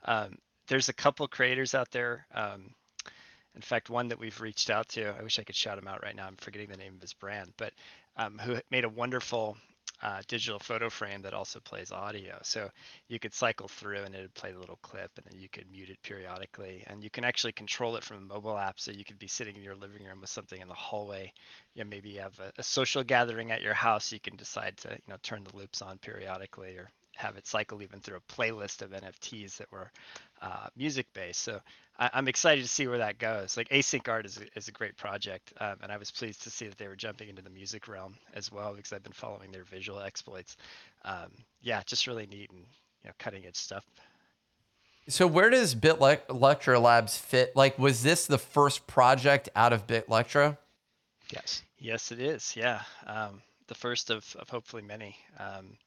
[0.05, 2.25] Um, there's a couple creators out there.
[2.33, 2.73] Um,
[3.55, 6.03] in fact, one that we've reached out to, I wish I could shout him out
[6.03, 6.27] right now.
[6.27, 7.73] I'm forgetting the name of his brand, but
[8.15, 9.57] um, who made a wonderful
[10.01, 12.39] uh, digital photo frame that also plays audio.
[12.43, 12.69] So
[13.07, 15.65] you could cycle through and it would play the little clip and then you could
[15.71, 16.83] mute it periodically.
[16.88, 18.79] And you can actually control it from a mobile app.
[18.79, 21.33] So you could be sitting in your living room with something in the hallway.
[21.75, 24.12] You know, maybe you have a, a social gathering at your house.
[24.12, 27.82] You can decide to, you know, turn the loops on periodically or have it cycle
[27.82, 29.91] even through a playlist of NFTs that were
[30.41, 31.41] uh, music based.
[31.41, 31.60] So
[31.99, 33.58] I, am excited to see where that goes.
[33.58, 36.49] Like Async Art is a, is a great project, um, and I was pleased to
[36.49, 39.51] see that they were jumping into the music realm as well because I've been following
[39.51, 40.55] their visual exploits.
[41.03, 42.62] Um, yeah, just really neat and
[43.03, 43.84] you know cutting edge stuff.
[45.10, 47.53] So where does Bitlectro Labs fit?
[47.55, 50.58] Like, was this the first project out of Bit Lectra?
[51.34, 51.63] Yes.
[51.79, 52.55] Yes, it is.
[52.55, 55.17] Yeah, um, the first of, of hopefully many.
[55.38, 55.77] Um,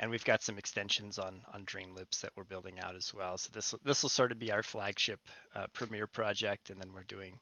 [0.00, 3.36] and we've got some extensions on on Dream Loops that we're building out as well.
[3.38, 5.20] So this this will sort of be our flagship
[5.54, 7.38] uh, premier project, and then we're doing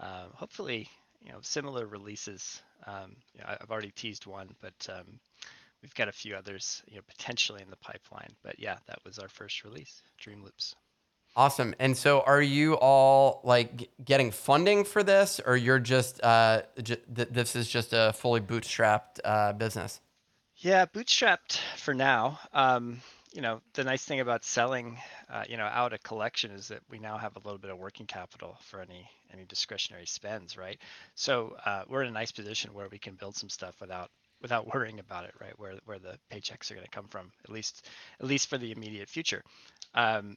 [0.00, 0.88] uh, hopefully
[1.24, 2.62] you know similar releases.
[2.86, 5.20] Um, you know, I've already teased one, but um,
[5.82, 8.30] we've got a few others you know potentially in the pipeline.
[8.42, 10.74] But yeah, that was our first release, Dream Loops.
[11.34, 11.74] Awesome.
[11.78, 16.98] And so, are you all like getting funding for this, or you're just uh, j-
[17.14, 20.00] th- this is just a fully bootstrapped uh, business?
[20.62, 22.38] Yeah, bootstrapped for now.
[22.52, 23.02] Um,
[23.34, 24.98] you know, the nice thing about selling,
[25.28, 27.78] uh, you know, out a collection is that we now have a little bit of
[27.78, 30.78] working capital for any any discretionary spends, right?
[31.16, 34.66] So uh, we're in a nice position where we can build some stuff without without
[34.74, 35.58] worrying about it, right?
[35.58, 37.88] Where where the paychecks are going to come from, at least
[38.20, 39.42] at least for the immediate future.
[39.94, 40.36] Um,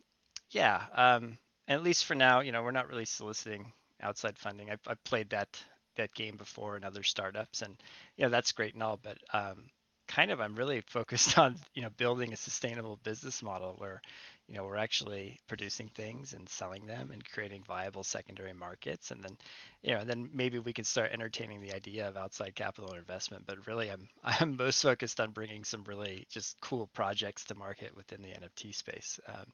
[0.52, 4.72] yeah, um, and at least for now, you know, we're not really soliciting outside funding.
[4.72, 5.50] I've, I've played that
[5.98, 7.76] that game before in other startups, and
[8.18, 9.66] yeah, that's great and all, but um,
[10.08, 14.02] kind of I'm really focused on you know building a sustainable business model where
[14.48, 19.12] you know we're actually producing things and selling them and creating viable secondary markets.
[19.12, 19.38] And then
[19.84, 23.46] you know then maybe we can start entertaining the idea of outside capital investment.
[23.46, 27.96] But really I'm I'm most focused on bringing some really just cool projects to market
[27.96, 29.46] within the NFT space um,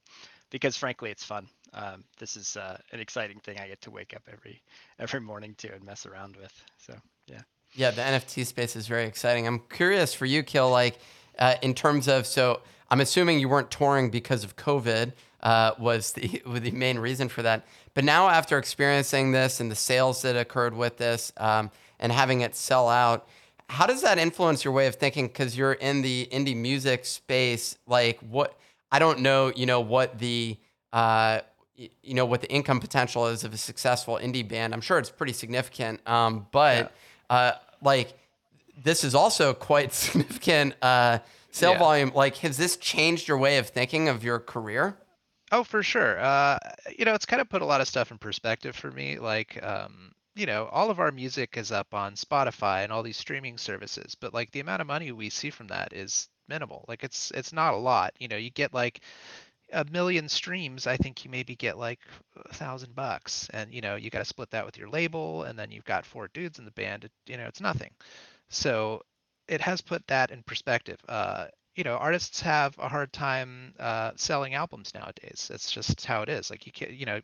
[0.50, 1.48] because frankly it's fun.
[1.74, 4.62] Um, this is uh, an exciting thing I get to wake up every
[4.98, 6.94] every morning to and mess around with so
[7.74, 9.46] yeah the NFT space is very exciting.
[9.46, 10.98] I'm curious for you, Keil, like
[11.38, 16.12] uh, in terms of so I'm assuming you weren't touring because of COVID uh, was
[16.12, 17.66] the was the main reason for that.
[17.94, 22.40] But now after experiencing this and the sales that occurred with this um, and having
[22.40, 23.26] it sell out,
[23.68, 25.26] how does that influence your way of thinking?
[25.26, 28.58] Because you're in the indie music space, like what
[28.90, 30.58] I don't know, you know what the
[30.92, 31.40] uh,
[31.74, 34.74] you know what the income potential is of a successful indie band.
[34.74, 36.88] I'm sure it's pretty significant, um, but yeah
[37.32, 38.12] uh, like
[38.84, 41.18] this is also quite significant uh,
[41.50, 41.78] sale yeah.
[41.78, 42.12] volume.
[42.14, 44.98] Like, has this changed your way of thinking of your career?
[45.50, 46.18] Oh, for sure.
[46.20, 46.58] Uh,
[46.96, 49.18] you know, it's kind of put a lot of stuff in perspective for me.
[49.18, 53.18] Like, um, you know, all of our music is up on Spotify and all these
[53.18, 56.84] streaming services, but like the amount of money we see from that is minimal.
[56.86, 58.12] Like, it's it's not a lot.
[58.18, 59.00] You know, you get like
[59.72, 62.00] a million streams, I think you maybe get like
[62.36, 65.58] a thousand bucks, and you know you got to split that with your label, and
[65.58, 67.04] then you've got four dudes in the band.
[67.04, 67.90] It, you know, it's nothing.
[68.48, 69.02] So
[69.48, 70.98] it has put that in perspective.
[71.08, 75.50] Uh, you know, artists have a hard time uh, selling albums nowadays.
[75.52, 76.50] It's just how it is.
[76.50, 77.20] Like you can't, you know,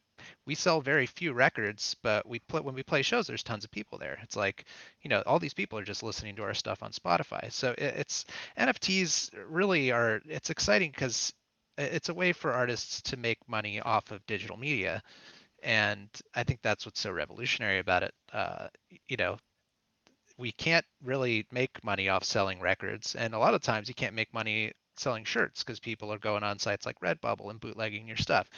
[0.47, 3.27] we sell very few records, but we play when we play shows.
[3.27, 4.19] There's tons of people there.
[4.23, 4.65] It's like,
[5.03, 7.53] you know, all these people are just listening to our stuff on Spotify.
[7.53, 8.25] So it, it's
[8.59, 10.23] NFTs really are.
[10.27, 11.35] It's exciting because
[11.79, 15.03] it's a way for artists to make money off of digital media
[15.63, 18.69] and i think that's what's so revolutionary about it uh,
[19.09, 19.37] you know
[20.39, 24.15] we can't really make money off selling records and a lot of times you can't
[24.15, 28.17] make money selling shirts because people are going on sites like redbubble and bootlegging your
[28.17, 28.49] stuff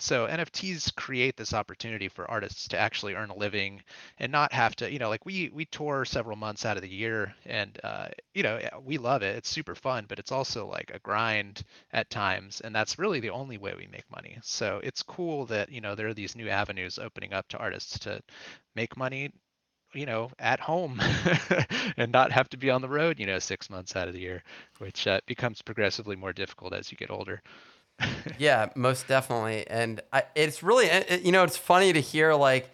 [0.00, 3.82] so NFTs create this opportunity for artists to actually earn a living
[4.18, 6.88] and not have to, you know, like we we tour several months out of the
[6.88, 9.36] year, and uh, you know we love it.
[9.36, 13.30] It's super fun, but it's also like a grind at times, and that's really the
[13.30, 14.38] only way we make money.
[14.42, 17.98] So it's cool that you know there are these new avenues opening up to artists
[18.00, 18.20] to
[18.74, 19.32] make money
[19.94, 21.00] you know at home
[21.96, 24.20] and not have to be on the road you know six months out of the
[24.20, 24.42] year
[24.78, 27.42] which uh, becomes progressively more difficult as you get older
[28.38, 32.70] yeah most definitely and I, it's really it, you know it's funny to hear like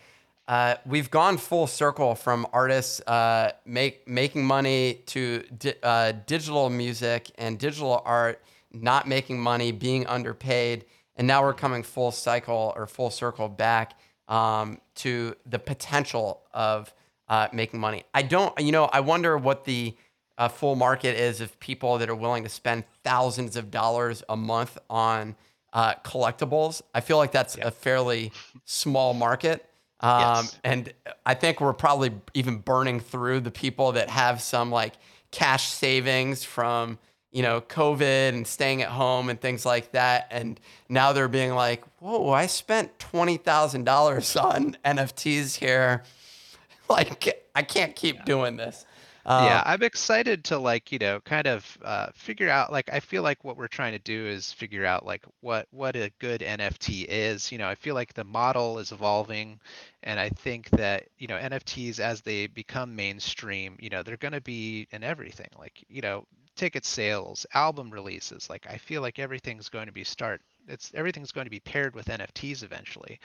[0.48, 6.70] uh, we've gone full circle from artists uh, make making money to di- uh, digital
[6.70, 10.84] music and digital art not making money being underpaid
[11.16, 16.92] and now we're coming full cycle or full circle back um, to the potential of
[17.28, 18.04] uh, making money.
[18.14, 19.96] I don't, you know, I wonder what the
[20.38, 24.36] uh, full market is of people that are willing to spend thousands of dollars a
[24.36, 25.34] month on
[25.72, 26.82] uh, collectibles.
[26.94, 28.32] I feel like that's a fairly
[28.64, 29.68] small market.
[30.00, 30.58] Um, Yes.
[30.62, 30.92] And
[31.24, 34.94] I think we're probably even burning through the people that have some like
[35.30, 36.98] cash savings from,
[37.32, 40.28] you know, COVID and staying at home and things like that.
[40.30, 46.02] And now they're being like, whoa, I spent $20,000 on NFTs here
[46.88, 48.84] like I can't keep doing this.
[49.34, 53.00] Yeah Um, i'm excited to like you know kind of uh, figure out like i
[53.00, 56.40] feel like what we're trying to do is figure out like what what a good
[56.42, 59.58] nft is you know i feel like the model is evolving
[60.02, 64.32] and i think that you know nfts as they become mainstream you know they're going
[64.32, 66.24] to be in everything like you know
[66.56, 71.32] ticket sales album releases like i feel like everything's going to be start it's everything's
[71.32, 73.18] going to be paired with nfts eventually.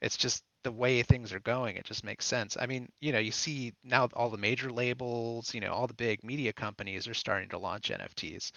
[0.00, 2.56] It's just the way things are going it just makes sense.
[2.58, 5.94] I mean you know you see now all the major labels you know all the
[5.94, 8.50] big media companies are starting to launch nfts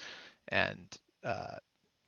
[0.49, 0.79] and
[1.23, 1.57] uh,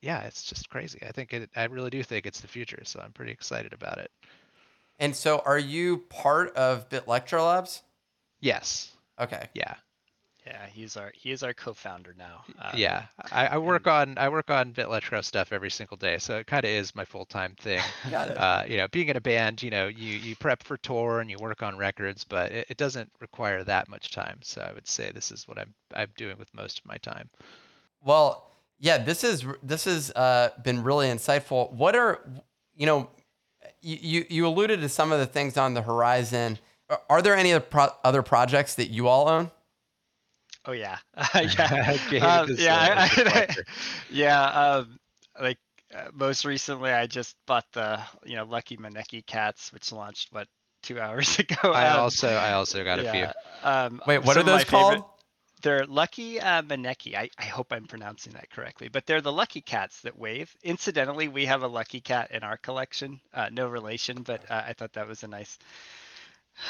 [0.02, 0.98] yeah it's just crazy.
[1.06, 3.98] I think it i really do think it's the future so i'm pretty excited about
[3.98, 4.10] it.
[4.98, 7.82] And so are you part of Bitlectro Labs?
[8.40, 8.92] yes.
[9.18, 9.48] Okay.
[9.54, 9.74] yeah
[10.46, 12.44] Yeah, he's our he is our co-founder now.
[12.58, 16.38] Uh, yeah I, I work on i work on Bitlectro stuff every single day so
[16.38, 18.36] it kind of is my full-time thing Got it.
[18.36, 21.30] uh, you know, being in a band, you know, you you prep for tour and
[21.30, 24.38] you work on records, but it, it doesn't require that much time.
[24.42, 27.28] So I would say this is what I'm I'm doing with most of my time.
[28.02, 31.70] Well, yeah, this is this has uh, been really insightful.
[31.72, 32.20] What are
[32.74, 33.10] you know,
[33.82, 36.58] you, you you alluded to some of the things on the horizon.
[36.88, 39.50] Are, are there any other pro- other projects that you all own?
[40.66, 40.98] Oh yeah.
[41.34, 41.96] yeah.
[42.10, 42.76] Gabe Um, yeah.
[42.76, 43.64] uh, I- is a I- collector.
[44.10, 44.44] yeah.
[44.44, 44.98] Um,
[45.40, 45.58] like
[45.94, 50.48] uh, most recently, I just bought the you know Lucky Maneki cats, which launched what
[50.82, 51.72] two hours ago.
[51.72, 53.26] I Um, also I also got a few.
[53.62, 54.92] Um, Wait, what are those called?
[54.94, 55.06] favorite-
[55.62, 57.14] They're Lucky uh, Maneki.
[57.16, 60.54] I, I hope I'm pronouncing that correctly, but they're the lucky cats that wave.
[60.62, 63.20] Incidentally, we have a lucky cat in our collection.
[63.34, 65.58] Uh, no relation, but uh, I thought that was a nice,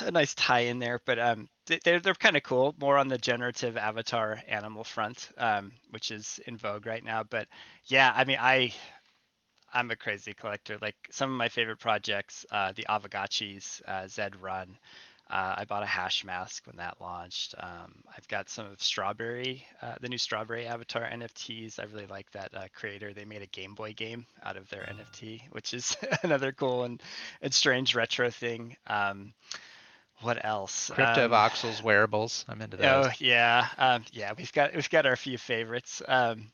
[0.01, 1.01] a nice tie in there.
[1.05, 2.75] But um, they're they're kind of cool.
[2.79, 7.23] More on the generative avatar animal front, um, which is in vogue right now.
[7.23, 7.49] But
[7.87, 8.73] yeah, I mean, I
[9.73, 10.79] I'm a crazy collector.
[10.81, 14.77] Like some of my favorite projects, uh, the Aavegotchis, uh, Zed Run.
[15.31, 17.55] Uh, I bought a Hashmask when that launched.
[17.57, 21.79] Um, I've got some of Strawberry, uh, the new Strawberry Avatar NFTs.
[21.79, 23.15] I really like that uh, creator.
[23.15, 27.01] They made a Game Boy game out of their NFT, which is another cool and,
[27.43, 28.77] and strange retro thing.
[28.89, 29.33] Um,
[30.23, 30.91] what else?
[30.95, 32.45] Crypto Um, voxels, wearables.
[32.49, 33.07] I'm into those.
[33.07, 34.33] Oh yeah, um, yeah.
[34.37, 36.03] We've got we've got our few favorites.
[36.07, 36.51] Um,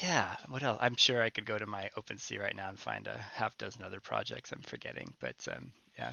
[0.00, 0.36] yeah.
[0.48, 0.78] What else?
[0.80, 3.82] I'm sure I could go to my OpenSea right now and find a half dozen
[3.82, 5.12] other projects I'm forgetting.
[5.20, 6.12] But um, yeah.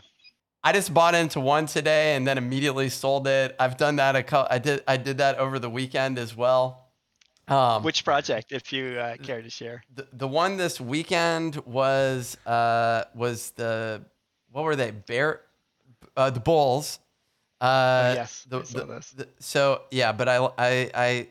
[0.63, 3.55] I just bought into one today and then immediately sold it.
[3.59, 4.47] I've done that a couple.
[4.53, 6.85] I did I did that over the weekend as well.
[7.47, 9.81] Um, Which project, if you uh, care to share?
[9.95, 14.03] the, the one this weekend was uh was the
[14.51, 15.41] what were they bear
[16.17, 16.99] uh, the bulls
[17.61, 21.27] uh yes, the, the- the- so yeah but I, I i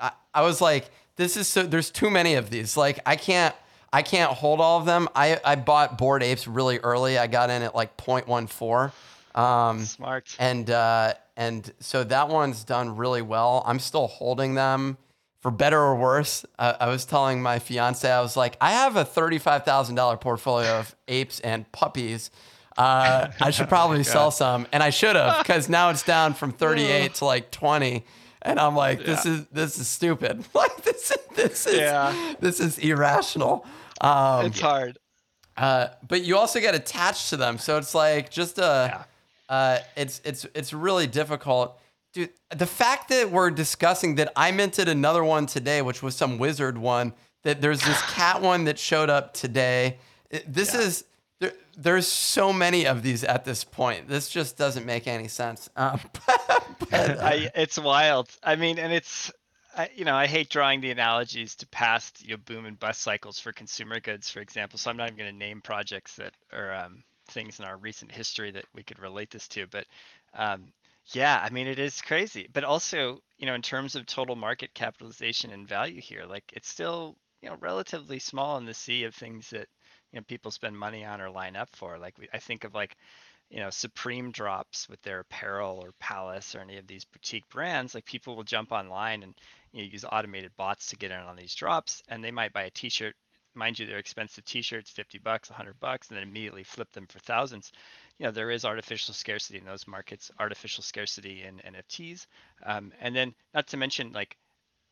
[0.00, 3.54] i i was like this is so there's too many of these like i can't
[3.92, 7.48] i can't hold all of them i i bought Bored Apes really early i got
[7.48, 8.92] in at like 0.14
[9.34, 10.36] um Smart.
[10.38, 13.62] and uh, and so that one's done really well.
[13.64, 14.98] I'm still holding them
[15.40, 16.44] for better or worse.
[16.58, 20.16] Uh, I was telling my fiance, I was like, I have a thirty-five thousand dollar
[20.18, 22.30] portfolio of apes and puppies.
[22.76, 26.52] Uh, I should probably sell some, and I should have because now it's down from
[26.52, 28.04] thirty-eight to like twenty.
[28.42, 30.44] And I'm like, this is this is stupid.
[30.54, 32.34] Like this is this is Yeah.
[32.40, 33.66] this is irrational.
[34.00, 34.98] Um, it's hard.
[35.56, 38.62] uh, but you also get attached to them, so it's like just a.
[38.94, 39.04] Yeah.
[39.54, 41.78] Uh, it's it's it's really difficult,
[42.14, 42.30] dude.
[42.56, 46.78] The fact that we're discussing that I minted another one today, which was some wizard
[46.78, 47.12] one.
[47.42, 49.98] That there's this cat one that showed up today,
[50.46, 51.04] This is
[51.40, 54.08] there, there's so many of these at this point.
[54.08, 55.68] This just doesn't make any sense.
[55.74, 58.30] Um, but, I, it's wild.
[58.42, 59.32] I mean, and it's,
[59.76, 63.00] I, you know, I hate drawing the analogies to past you know, boom and bust
[63.00, 64.78] cycles for consumer goods, for example.
[64.78, 68.12] So I'm not even going to name projects that are um, things in our recent
[68.12, 69.66] history that we could relate this to.
[69.66, 69.86] But
[70.34, 70.72] um,
[71.06, 72.48] yeah, I mean, it is crazy.
[72.52, 76.68] But also, you know, in terms of total market capitalization and value here, like it's
[76.68, 79.68] still, you know, relatively small in the sea of things that
[80.12, 81.98] you know people spend money on or line up for.
[81.98, 82.96] Like we, I think of like
[83.50, 87.94] you know supreme drops with their apparel or palace or any of these boutique brands
[87.94, 89.34] like people will jump online and
[89.72, 92.62] you know, use automated bots to get in on these drops and they might buy
[92.62, 93.14] a t-shirt
[93.54, 97.18] mind you they're expensive t-shirts 50 bucks 100 bucks and then immediately flip them for
[97.18, 97.72] thousands
[98.18, 102.26] you know there is artificial scarcity in those markets artificial scarcity in nfts
[102.64, 104.36] um, and then not to mention like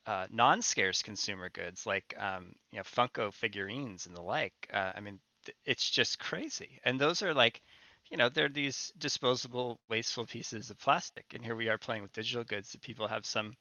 [0.09, 5.01] uh, non-scarce consumer goods like um, you know funko figurines and the like uh, i
[5.01, 7.63] mean th- it's just crazy and those are like
[8.11, 12.13] you know, they're these disposable, wasteful pieces of plastic, and here we are playing with
[12.13, 13.55] digital goods that people have some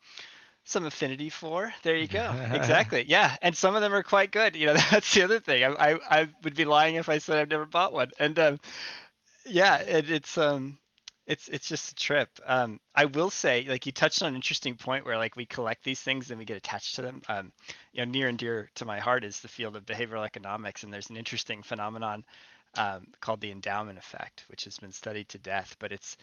[0.63, 1.73] some affinity for.
[1.83, 2.33] There you go.
[2.51, 3.05] exactly.
[3.07, 4.55] Yeah, and some of them are quite good.
[4.55, 5.63] You know, that's the other thing.
[5.63, 8.11] I I, I would be lying if I said I've never bought one.
[8.19, 8.59] And um,
[9.45, 10.79] yeah, it, it's um,
[11.27, 12.29] it's it's just a trip.
[12.45, 15.83] Um, I will say, like you touched on an interesting point where like we collect
[15.83, 17.21] these things and we get attached to them.
[17.27, 17.51] Um,
[17.91, 20.93] you know, near and dear to my heart is the field of behavioral economics, and
[20.93, 22.23] there's an interesting phenomenon
[22.75, 25.75] um, called the endowment effect, which has been studied to death.
[25.79, 26.17] But it's,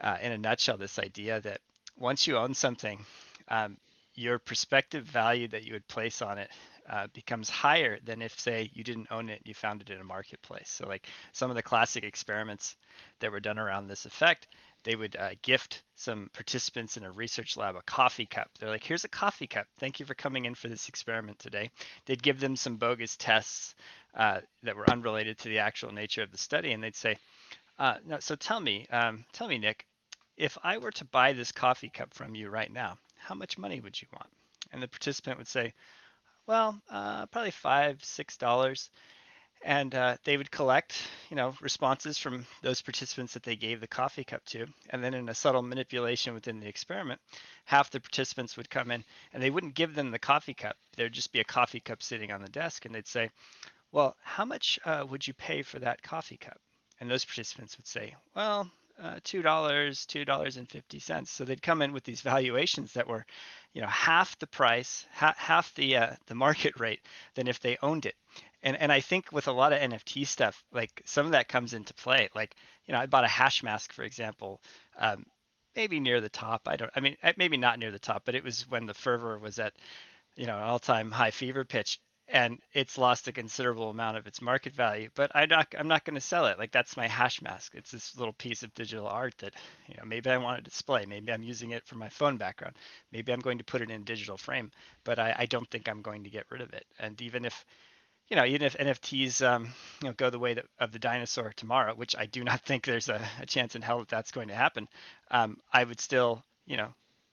[0.00, 1.60] uh, in a nutshell, this idea that
[1.98, 3.04] once you own something,
[3.48, 3.76] um,
[4.14, 6.50] your perspective value that you would place on it
[6.88, 10.04] uh, becomes higher than if, say, you didn't own it, you found it in a
[10.04, 10.70] marketplace.
[10.70, 12.76] So, like some of the classic experiments
[13.20, 14.46] that were done around this effect,
[14.84, 18.48] they would uh, gift some participants in a research lab a coffee cup.
[18.58, 19.66] They're like, here's a coffee cup.
[19.78, 21.70] Thank you for coming in for this experiment today.
[22.06, 23.74] They'd give them some bogus tests
[24.14, 27.18] uh, that were unrelated to the actual nature of the study, and they'd say,
[27.78, 29.86] uh, no, so tell me, um, tell me, Nick,
[30.36, 33.80] if I were to buy this coffee cup from you right now, how much money
[33.80, 34.30] would you want?
[34.72, 35.74] And the participant would say,
[36.48, 38.90] well, uh, probably five, six dollars.
[39.64, 40.94] And uh, they would collect,
[41.30, 45.14] you know, responses from those participants that they gave the coffee cup to, and then
[45.14, 47.20] in a subtle manipulation within the experiment,
[47.64, 50.76] half the participants would come in, and they wouldn't give them the coffee cup.
[50.96, 53.30] There'd just be a coffee cup sitting on the desk, and they'd say,
[53.90, 56.60] "Well, how much uh, would you pay for that coffee cup?"
[57.00, 58.70] And those participants would say, "Well,
[59.02, 62.92] uh, two dollars, two dollars and fifty cents." So they'd come in with these valuations
[62.92, 63.26] that were,
[63.74, 67.00] you know, half the price, ha- half the uh, the market rate
[67.34, 68.14] than if they owned it.
[68.62, 71.74] And and I think with a lot of NFT stuff, like some of that comes
[71.74, 72.28] into play.
[72.34, 72.54] Like
[72.86, 74.60] you know, I bought a Hashmask, for example,
[74.98, 75.24] um,
[75.76, 76.62] maybe near the top.
[76.66, 76.90] I don't.
[76.96, 79.58] I mean, uh, maybe not near the top, but it was when the fervor was
[79.58, 79.74] at,
[80.36, 84.42] you know, an all-time high fever pitch and it's lost a considerable amount of its
[84.42, 86.58] market value but i'm not i'm not going to sell it.
[86.58, 87.74] Like that's my Hashmask.
[87.74, 89.54] It's this little piece of digital art that
[89.86, 91.06] you know maybe i want to display.
[91.06, 92.76] Maybe i'm using it for my phone background.
[93.12, 94.70] Maybe i'm going to put it in a digital frame
[95.04, 96.84] but i, I don't think i'm going to get rid of it.
[96.98, 97.64] And even if
[98.28, 99.68] you know even if nfts um,
[100.02, 102.84] you know go the way that, of the dinosaur tomorrow which i do not think
[102.84, 104.88] there's a, a chance in hell that that's going to happen
[105.30, 106.88] um, i would still you know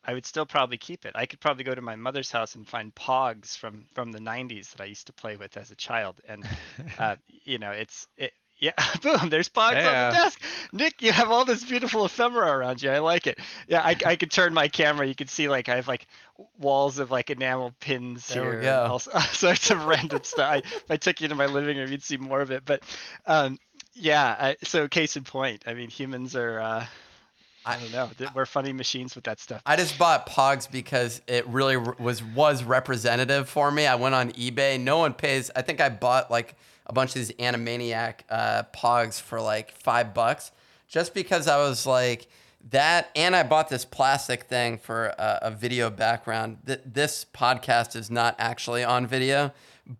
[0.07, 1.13] I would still probably keep it.
[1.15, 4.71] I could probably go to my mother's house and find Pogs from from the '90s
[4.71, 6.47] that I used to play with as a child, and
[6.99, 8.33] uh, you know, it's it.
[8.57, 9.29] Yeah, boom!
[9.29, 10.41] There's Pogs on the desk.
[10.71, 12.89] Nick, you have all this beautiful ephemera around you.
[12.89, 13.39] I like it.
[13.67, 15.05] Yeah, I, I could turn my camera.
[15.05, 16.07] You could see like I have like
[16.57, 18.71] walls of like enamel pins There here.
[18.87, 20.49] All, all sorts of random stuff.
[20.49, 22.63] I, if I took you to my living room, you'd see more of it.
[22.63, 22.83] But
[23.25, 23.59] um,
[23.93, 25.63] yeah, I, so case in point.
[25.67, 26.59] I mean, humans are.
[26.59, 26.85] Uh,
[27.65, 28.09] I don't know.
[28.33, 29.61] We're funny machines with that stuff.
[29.65, 33.87] I just bought Pogs because it really was was representative for me.
[33.87, 34.79] I went on eBay.
[34.79, 35.49] No one pays.
[35.55, 36.55] I think I bought like
[36.85, 40.51] a bunch of these Animaniac uh, Pogs for like five bucks,
[40.87, 42.27] just because I was like
[42.69, 43.09] that.
[43.15, 46.59] And I bought this plastic thing for a, a video background.
[46.67, 49.51] Th- this podcast is not actually on video,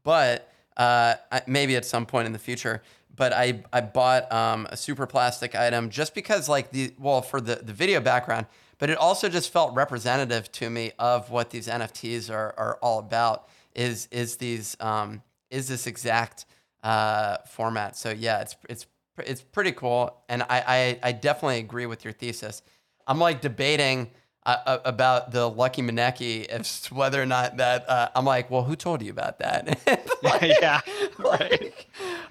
[0.03, 1.15] but uh,
[1.47, 2.83] maybe at some point in the future.
[3.15, 7.55] But I I bought um, a Superplastic item just because like the well for the
[7.57, 8.47] the video background,
[8.77, 12.99] but it also just felt representative to me of what these NFTs are are all
[12.99, 13.47] about.
[13.73, 16.45] Is is these um, is this exact
[16.83, 17.95] uh, format?
[17.95, 18.85] So yeah, it's it's
[19.19, 20.63] it's pretty cool, and I
[21.03, 22.61] I, I definitely agree with your thesis.
[23.07, 24.11] I'm like debating
[24.45, 28.63] uh, uh, about the Lucky Maneki, if whether or not that uh, I'm like, well,
[28.63, 29.79] who told you about that?
[30.23, 30.81] Like- yeah,
[31.17, 31.73] right.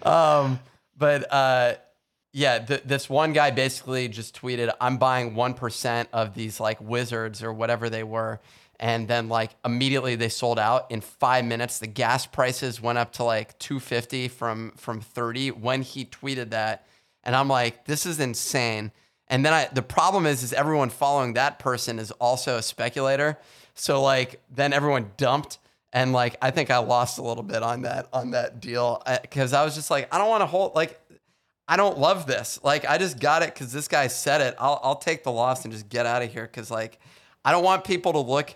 [0.03, 0.59] um,
[0.97, 1.75] but uh,
[2.33, 6.81] yeah, th- this one guy basically just tweeted, "I'm buying one percent of these like
[6.81, 8.41] wizards or whatever they were,"
[8.81, 11.79] and then like immediately they sold out in five minutes.
[11.79, 16.87] The gas prices went up to like 250 from from 30 when he tweeted that,
[17.23, 18.93] and I'm like, this is insane.
[19.29, 23.39] And then I the problem is is everyone following that person is also a speculator.
[23.75, 25.59] So like then everyone dumped
[25.95, 29.53] and like I think I lost a little bit on that on that deal because
[29.55, 31.01] I was just like I don't want to hold like
[31.67, 32.61] I don't love this.
[32.63, 34.57] Like I just got it because this guy said it.
[34.59, 36.99] I'll I'll take the loss and just get out of here because like
[37.45, 38.55] I don't want people to look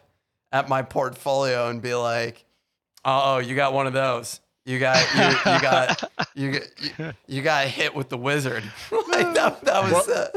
[0.50, 2.44] at my portfolio and be like,
[3.04, 4.40] oh, you got one of those.
[4.66, 6.60] You got you, you got you,
[6.98, 8.64] you, you got hit with the wizard.
[8.90, 10.08] like that, that was.
[10.08, 10.28] Uh,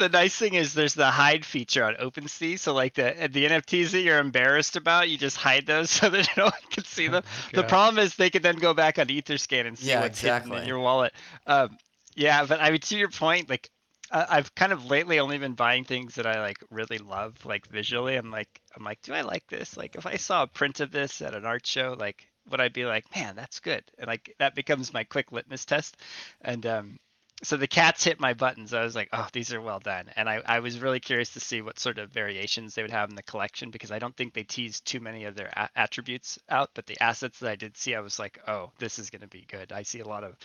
[0.00, 2.58] the nice thing is there's the hide feature on OpenSea.
[2.58, 6.28] So like the the NFTs that you're embarrassed about, you just hide those so that
[6.36, 7.22] no one can see them.
[7.24, 10.18] Oh the problem is they could then go back on Etherscan and see yeah, what's
[10.18, 10.58] exactly.
[10.58, 11.12] in your wallet.
[11.46, 11.78] Um,
[12.16, 13.70] yeah, but I mean to your point, like
[14.12, 18.16] I've kind of lately only been buying things that I like really love, like visually.
[18.16, 19.76] I'm like, I'm like, do I like this?
[19.76, 22.68] Like, if I saw a print of this at an art show, like, would I
[22.68, 23.84] be like, man, that's good?
[23.98, 25.96] And like, that becomes my quick litmus test.
[26.40, 26.98] And um,
[27.42, 28.74] so the cats hit my buttons.
[28.74, 30.06] I was like, oh, these are well done.
[30.14, 33.08] And I, I was really curious to see what sort of variations they would have
[33.08, 36.38] in the collection because I don't think they teased too many of their a- attributes
[36.50, 36.70] out.
[36.74, 39.28] But the assets that I did see, I was like, oh, this is going to
[39.28, 39.72] be good.
[39.72, 40.36] I see a lot of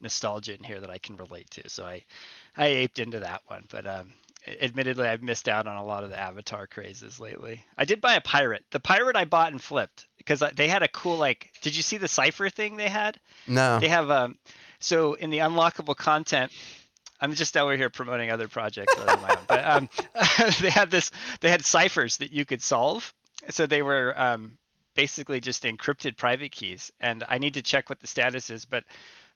[0.00, 1.68] nostalgia in here that I can relate to.
[1.68, 2.02] So I,
[2.56, 3.64] I aped into that one.
[3.70, 4.12] But um,
[4.46, 7.62] admittedly, I've missed out on a lot of the avatar crazes lately.
[7.76, 8.64] I did buy a pirate.
[8.70, 11.50] The pirate I bought and flipped because they had a cool like.
[11.60, 13.20] Did you see the cipher thing they had?
[13.46, 13.78] No.
[13.80, 14.38] They have um
[14.80, 16.52] so in the unlockable content,
[17.20, 18.94] I'm just over here promoting other projects.
[19.48, 19.88] But um,
[20.60, 21.10] they had this.
[21.40, 23.12] They had ciphers that you could solve.
[23.50, 24.58] So they were um,
[24.94, 26.92] basically just encrypted private keys.
[27.00, 28.84] And I need to check what the status is, but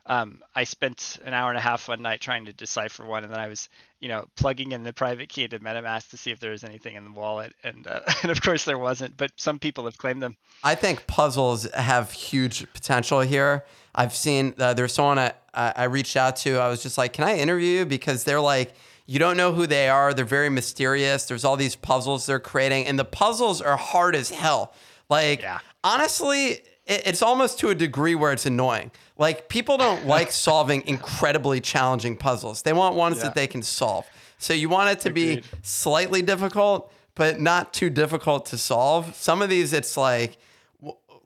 [0.07, 3.33] um, I spent an hour and a half one night trying to decipher one, and
[3.33, 3.69] then I was,
[4.01, 6.97] you know, plugging in the private key to MetaMask to see if there was anything
[6.97, 9.17] in the wallet, and uh, and of course there wasn't.
[9.17, 10.37] But some people have claimed them.
[10.65, 13.65] I think puzzles have huge potential here.
[13.95, 16.57] I've seen uh, there's someone I, I reached out to.
[16.57, 17.87] I was just like, can I interview you?
[17.87, 18.75] Because they're like,
[19.07, 20.15] you don't know who they are.
[20.15, 21.27] They're very mysterious.
[21.27, 24.75] There's all these puzzles they're creating, and the puzzles are hard as hell.
[25.09, 25.59] Like, yeah.
[25.85, 28.91] honestly, it's almost to a degree where it's annoying.
[29.19, 32.63] Like, people don't like solving incredibly challenging puzzles.
[32.63, 33.25] They want ones yeah.
[33.25, 34.07] that they can solve.
[34.39, 35.43] So you want it to Agreed.
[35.43, 39.15] be slightly difficult, but not too difficult to solve.
[39.15, 40.39] Some of these, it's like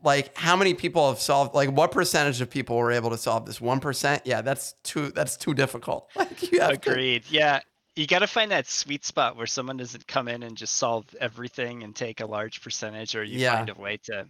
[0.02, 3.44] like how many people have solved like what percentage of people were able to solve
[3.44, 7.34] this 1% yeah that's too that's too difficult like you have agreed to...
[7.34, 7.60] yeah
[7.96, 11.06] you got to find that sweet spot where someone doesn't come in and just solve
[11.18, 13.56] everything and take a large percentage or you yeah.
[13.56, 14.28] find a way to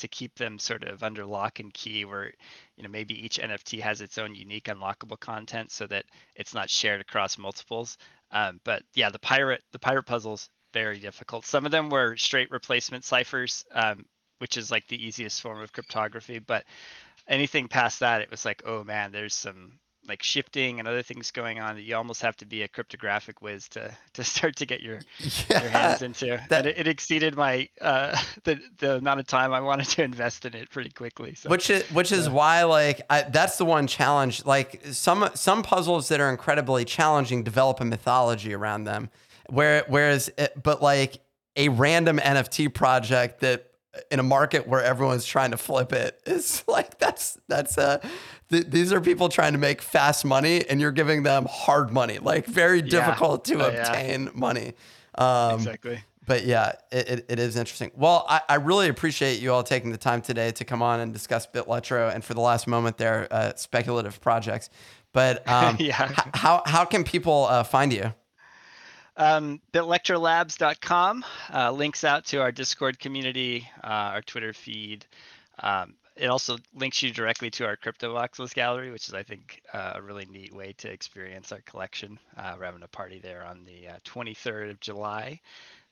[0.00, 2.32] to keep them sort of under lock and key where
[2.76, 6.68] you know maybe each nft has its own unique unlockable content so that it's not
[6.68, 7.96] shared across multiples
[8.32, 12.50] um, but yeah the pirate the pirate puzzles very difficult some of them were straight
[12.50, 14.04] replacement ciphers um,
[14.40, 16.38] which is like the easiest form of cryptography.
[16.38, 16.64] But
[17.28, 19.78] anything past that, it was like, oh man, there's some
[20.08, 23.42] like shifting and other things going on that you almost have to be a cryptographic
[23.42, 26.42] whiz to to start to get your yeah, your hands into.
[26.48, 30.44] That, it, it exceeded my uh the the amount of time I wanted to invest
[30.44, 31.34] in it pretty quickly.
[31.34, 34.44] So, which is which is why like I, that's the one challenge.
[34.44, 39.10] Like some some puzzles that are incredibly challenging develop a mythology around them.
[39.48, 41.20] Where whereas it, but like
[41.56, 43.69] a random NFT project that
[44.10, 47.98] in a market where everyone's trying to flip it, is like that's that's uh
[48.50, 52.18] th- these are people trying to make fast money and you're giving them hard money
[52.18, 53.56] like very difficult yeah.
[53.56, 54.30] to oh, obtain yeah.
[54.34, 54.72] money.
[55.16, 56.04] Um exactly.
[56.26, 57.90] but yeah it, it, it is interesting.
[57.94, 61.12] Well I, I really appreciate you all taking the time today to come on and
[61.12, 64.70] discuss Bitlectro and for the last moment there uh, speculative projects.
[65.12, 66.10] But um yeah.
[66.10, 68.14] h- how how can people uh, find you
[69.20, 75.04] um, BitLectroLabs.com uh, links out to our Discord community, uh, our Twitter feed.
[75.58, 79.92] Um, it also links you directly to our Cryptovoxels gallery, which is, I think, uh,
[79.96, 82.18] a really neat way to experience our collection.
[82.36, 85.40] Uh, we're having a party there on the 23rd uh, of July,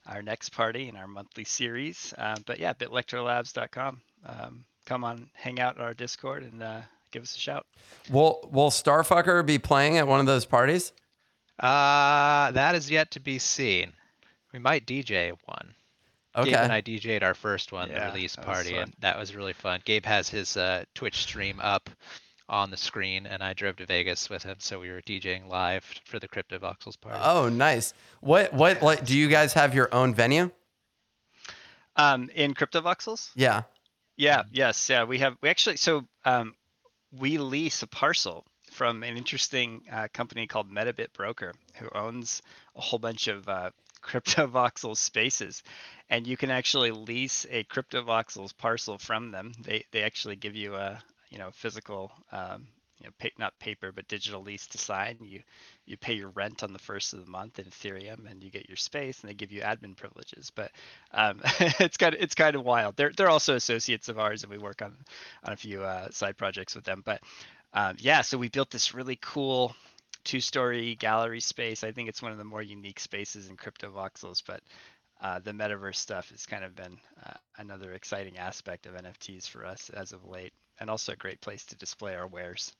[0.06, 2.14] our next party in our monthly series.
[2.16, 4.00] Uh, but yeah, BitLectroLabs.com.
[4.24, 7.66] Um, come on, hang out in our Discord and give us a shout.
[8.10, 10.92] Will Will Starfucker be playing at one of those parties?
[11.58, 13.92] Uh, that is yet to be seen.
[14.52, 15.74] We might DJ one.
[16.36, 16.50] Okay.
[16.50, 19.54] Gabe and I DJ'd our first one, yeah, the release party, and that was really
[19.54, 19.80] fun.
[19.84, 21.90] Gabe has his uh, Twitch stream up
[22.48, 25.84] on the screen, and I drove to Vegas with him, so we were DJing live
[26.04, 27.18] for the Cryptovoxels party.
[27.22, 27.92] Oh, nice.
[28.20, 29.04] What what like?
[29.04, 30.50] Do you guys have your own venue?
[31.96, 33.30] Um, in Cryptovoxels?
[33.34, 33.62] Yeah.
[34.16, 34.44] Yeah.
[34.52, 34.88] Yes.
[34.88, 35.04] Yeah.
[35.04, 35.36] We have.
[35.42, 35.76] We actually.
[35.76, 36.54] So um,
[37.18, 38.44] we lease a parcel
[38.78, 42.42] from an interesting uh, company called Metabit Broker, who owns
[42.76, 43.70] a whole bunch of uh,
[44.04, 45.64] CryptoVoxels spaces,
[46.08, 49.50] and you can actually lease a CryptoVoxels parcel from them.
[49.60, 52.68] They they actually give you a you know physical um,
[53.00, 55.18] you know pay, not paper but digital lease to sign.
[55.22, 55.40] You
[55.84, 58.68] you pay your rent on the first of the month in Ethereum, and you get
[58.68, 60.52] your space, and they give you admin privileges.
[60.54, 60.70] But
[61.12, 61.40] um,
[61.80, 62.94] it's kind of it's kind of wild.
[62.96, 64.94] They're they're also associates of ours, and we work on
[65.42, 67.02] on a few uh, side projects with them.
[67.04, 67.20] But
[67.72, 69.74] um, yeah, so we built this really cool
[70.24, 71.84] two-story gallery space.
[71.84, 74.60] I think it's one of the more unique spaces in Cryptovoxels, but
[75.20, 79.64] uh, the metaverse stuff has kind of been uh, another exciting aspect of NFTs for
[79.64, 82.72] us as of late, and also a great place to display our wares.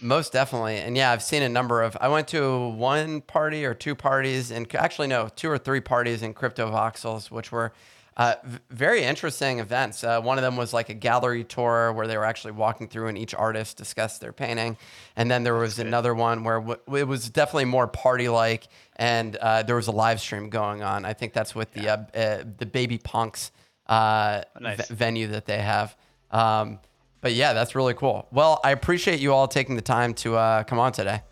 [0.00, 1.96] Most definitely, and yeah, I've seen a number of.
[2.00, 6.22] I went to one party or two parties, and actually no, two or three parties
[6.22, 7.72] in Cryptovoxels, which were
[8.16, 8.34] uh,
[8.70, 10.04] very interesting events.
[10.04, 13.08] Uh, one of them was like a gallery tour where they were actually walking through
[13.08, 14.76] and each artist discussed their painting.
[15.16, 19.34] And then there was another one where w- it was definitely more party like, and
[19.36, 21.04] uh, there was a live stream going on.
[21.04, 23.50] I think that's with the uh, uh, the Baby Punks
[23.88, 24.86] uh, Oh, nice.
[24.88, 25.96] v- venue that they have.
[26.30, 26.78] Um,
[27.20, 28.28] but yeah, that's really cool.
[28.30, 31.22] Well, I appreciate you all taking the time to uh, come on today.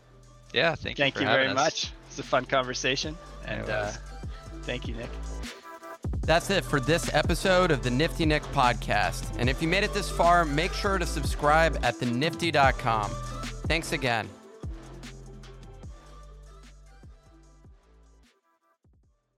[0.52, 1.02] Yeah, thank you.
[1.04, 1.54] Thank for you very us.
[1.54, 1.92] much.
[2.08, 3.16] It's a fun conversation,
[3.46, 3.90] and uh,
[4.62, 5.10] thank you, Nick.
[6.22, 9.34] That's it for this episode of the Nifty Nick podcast.
[9.38, 13.10] And if you made it this far, make sure to subscribe at thenifty.com.
[13.66, 14.28] Thanks again.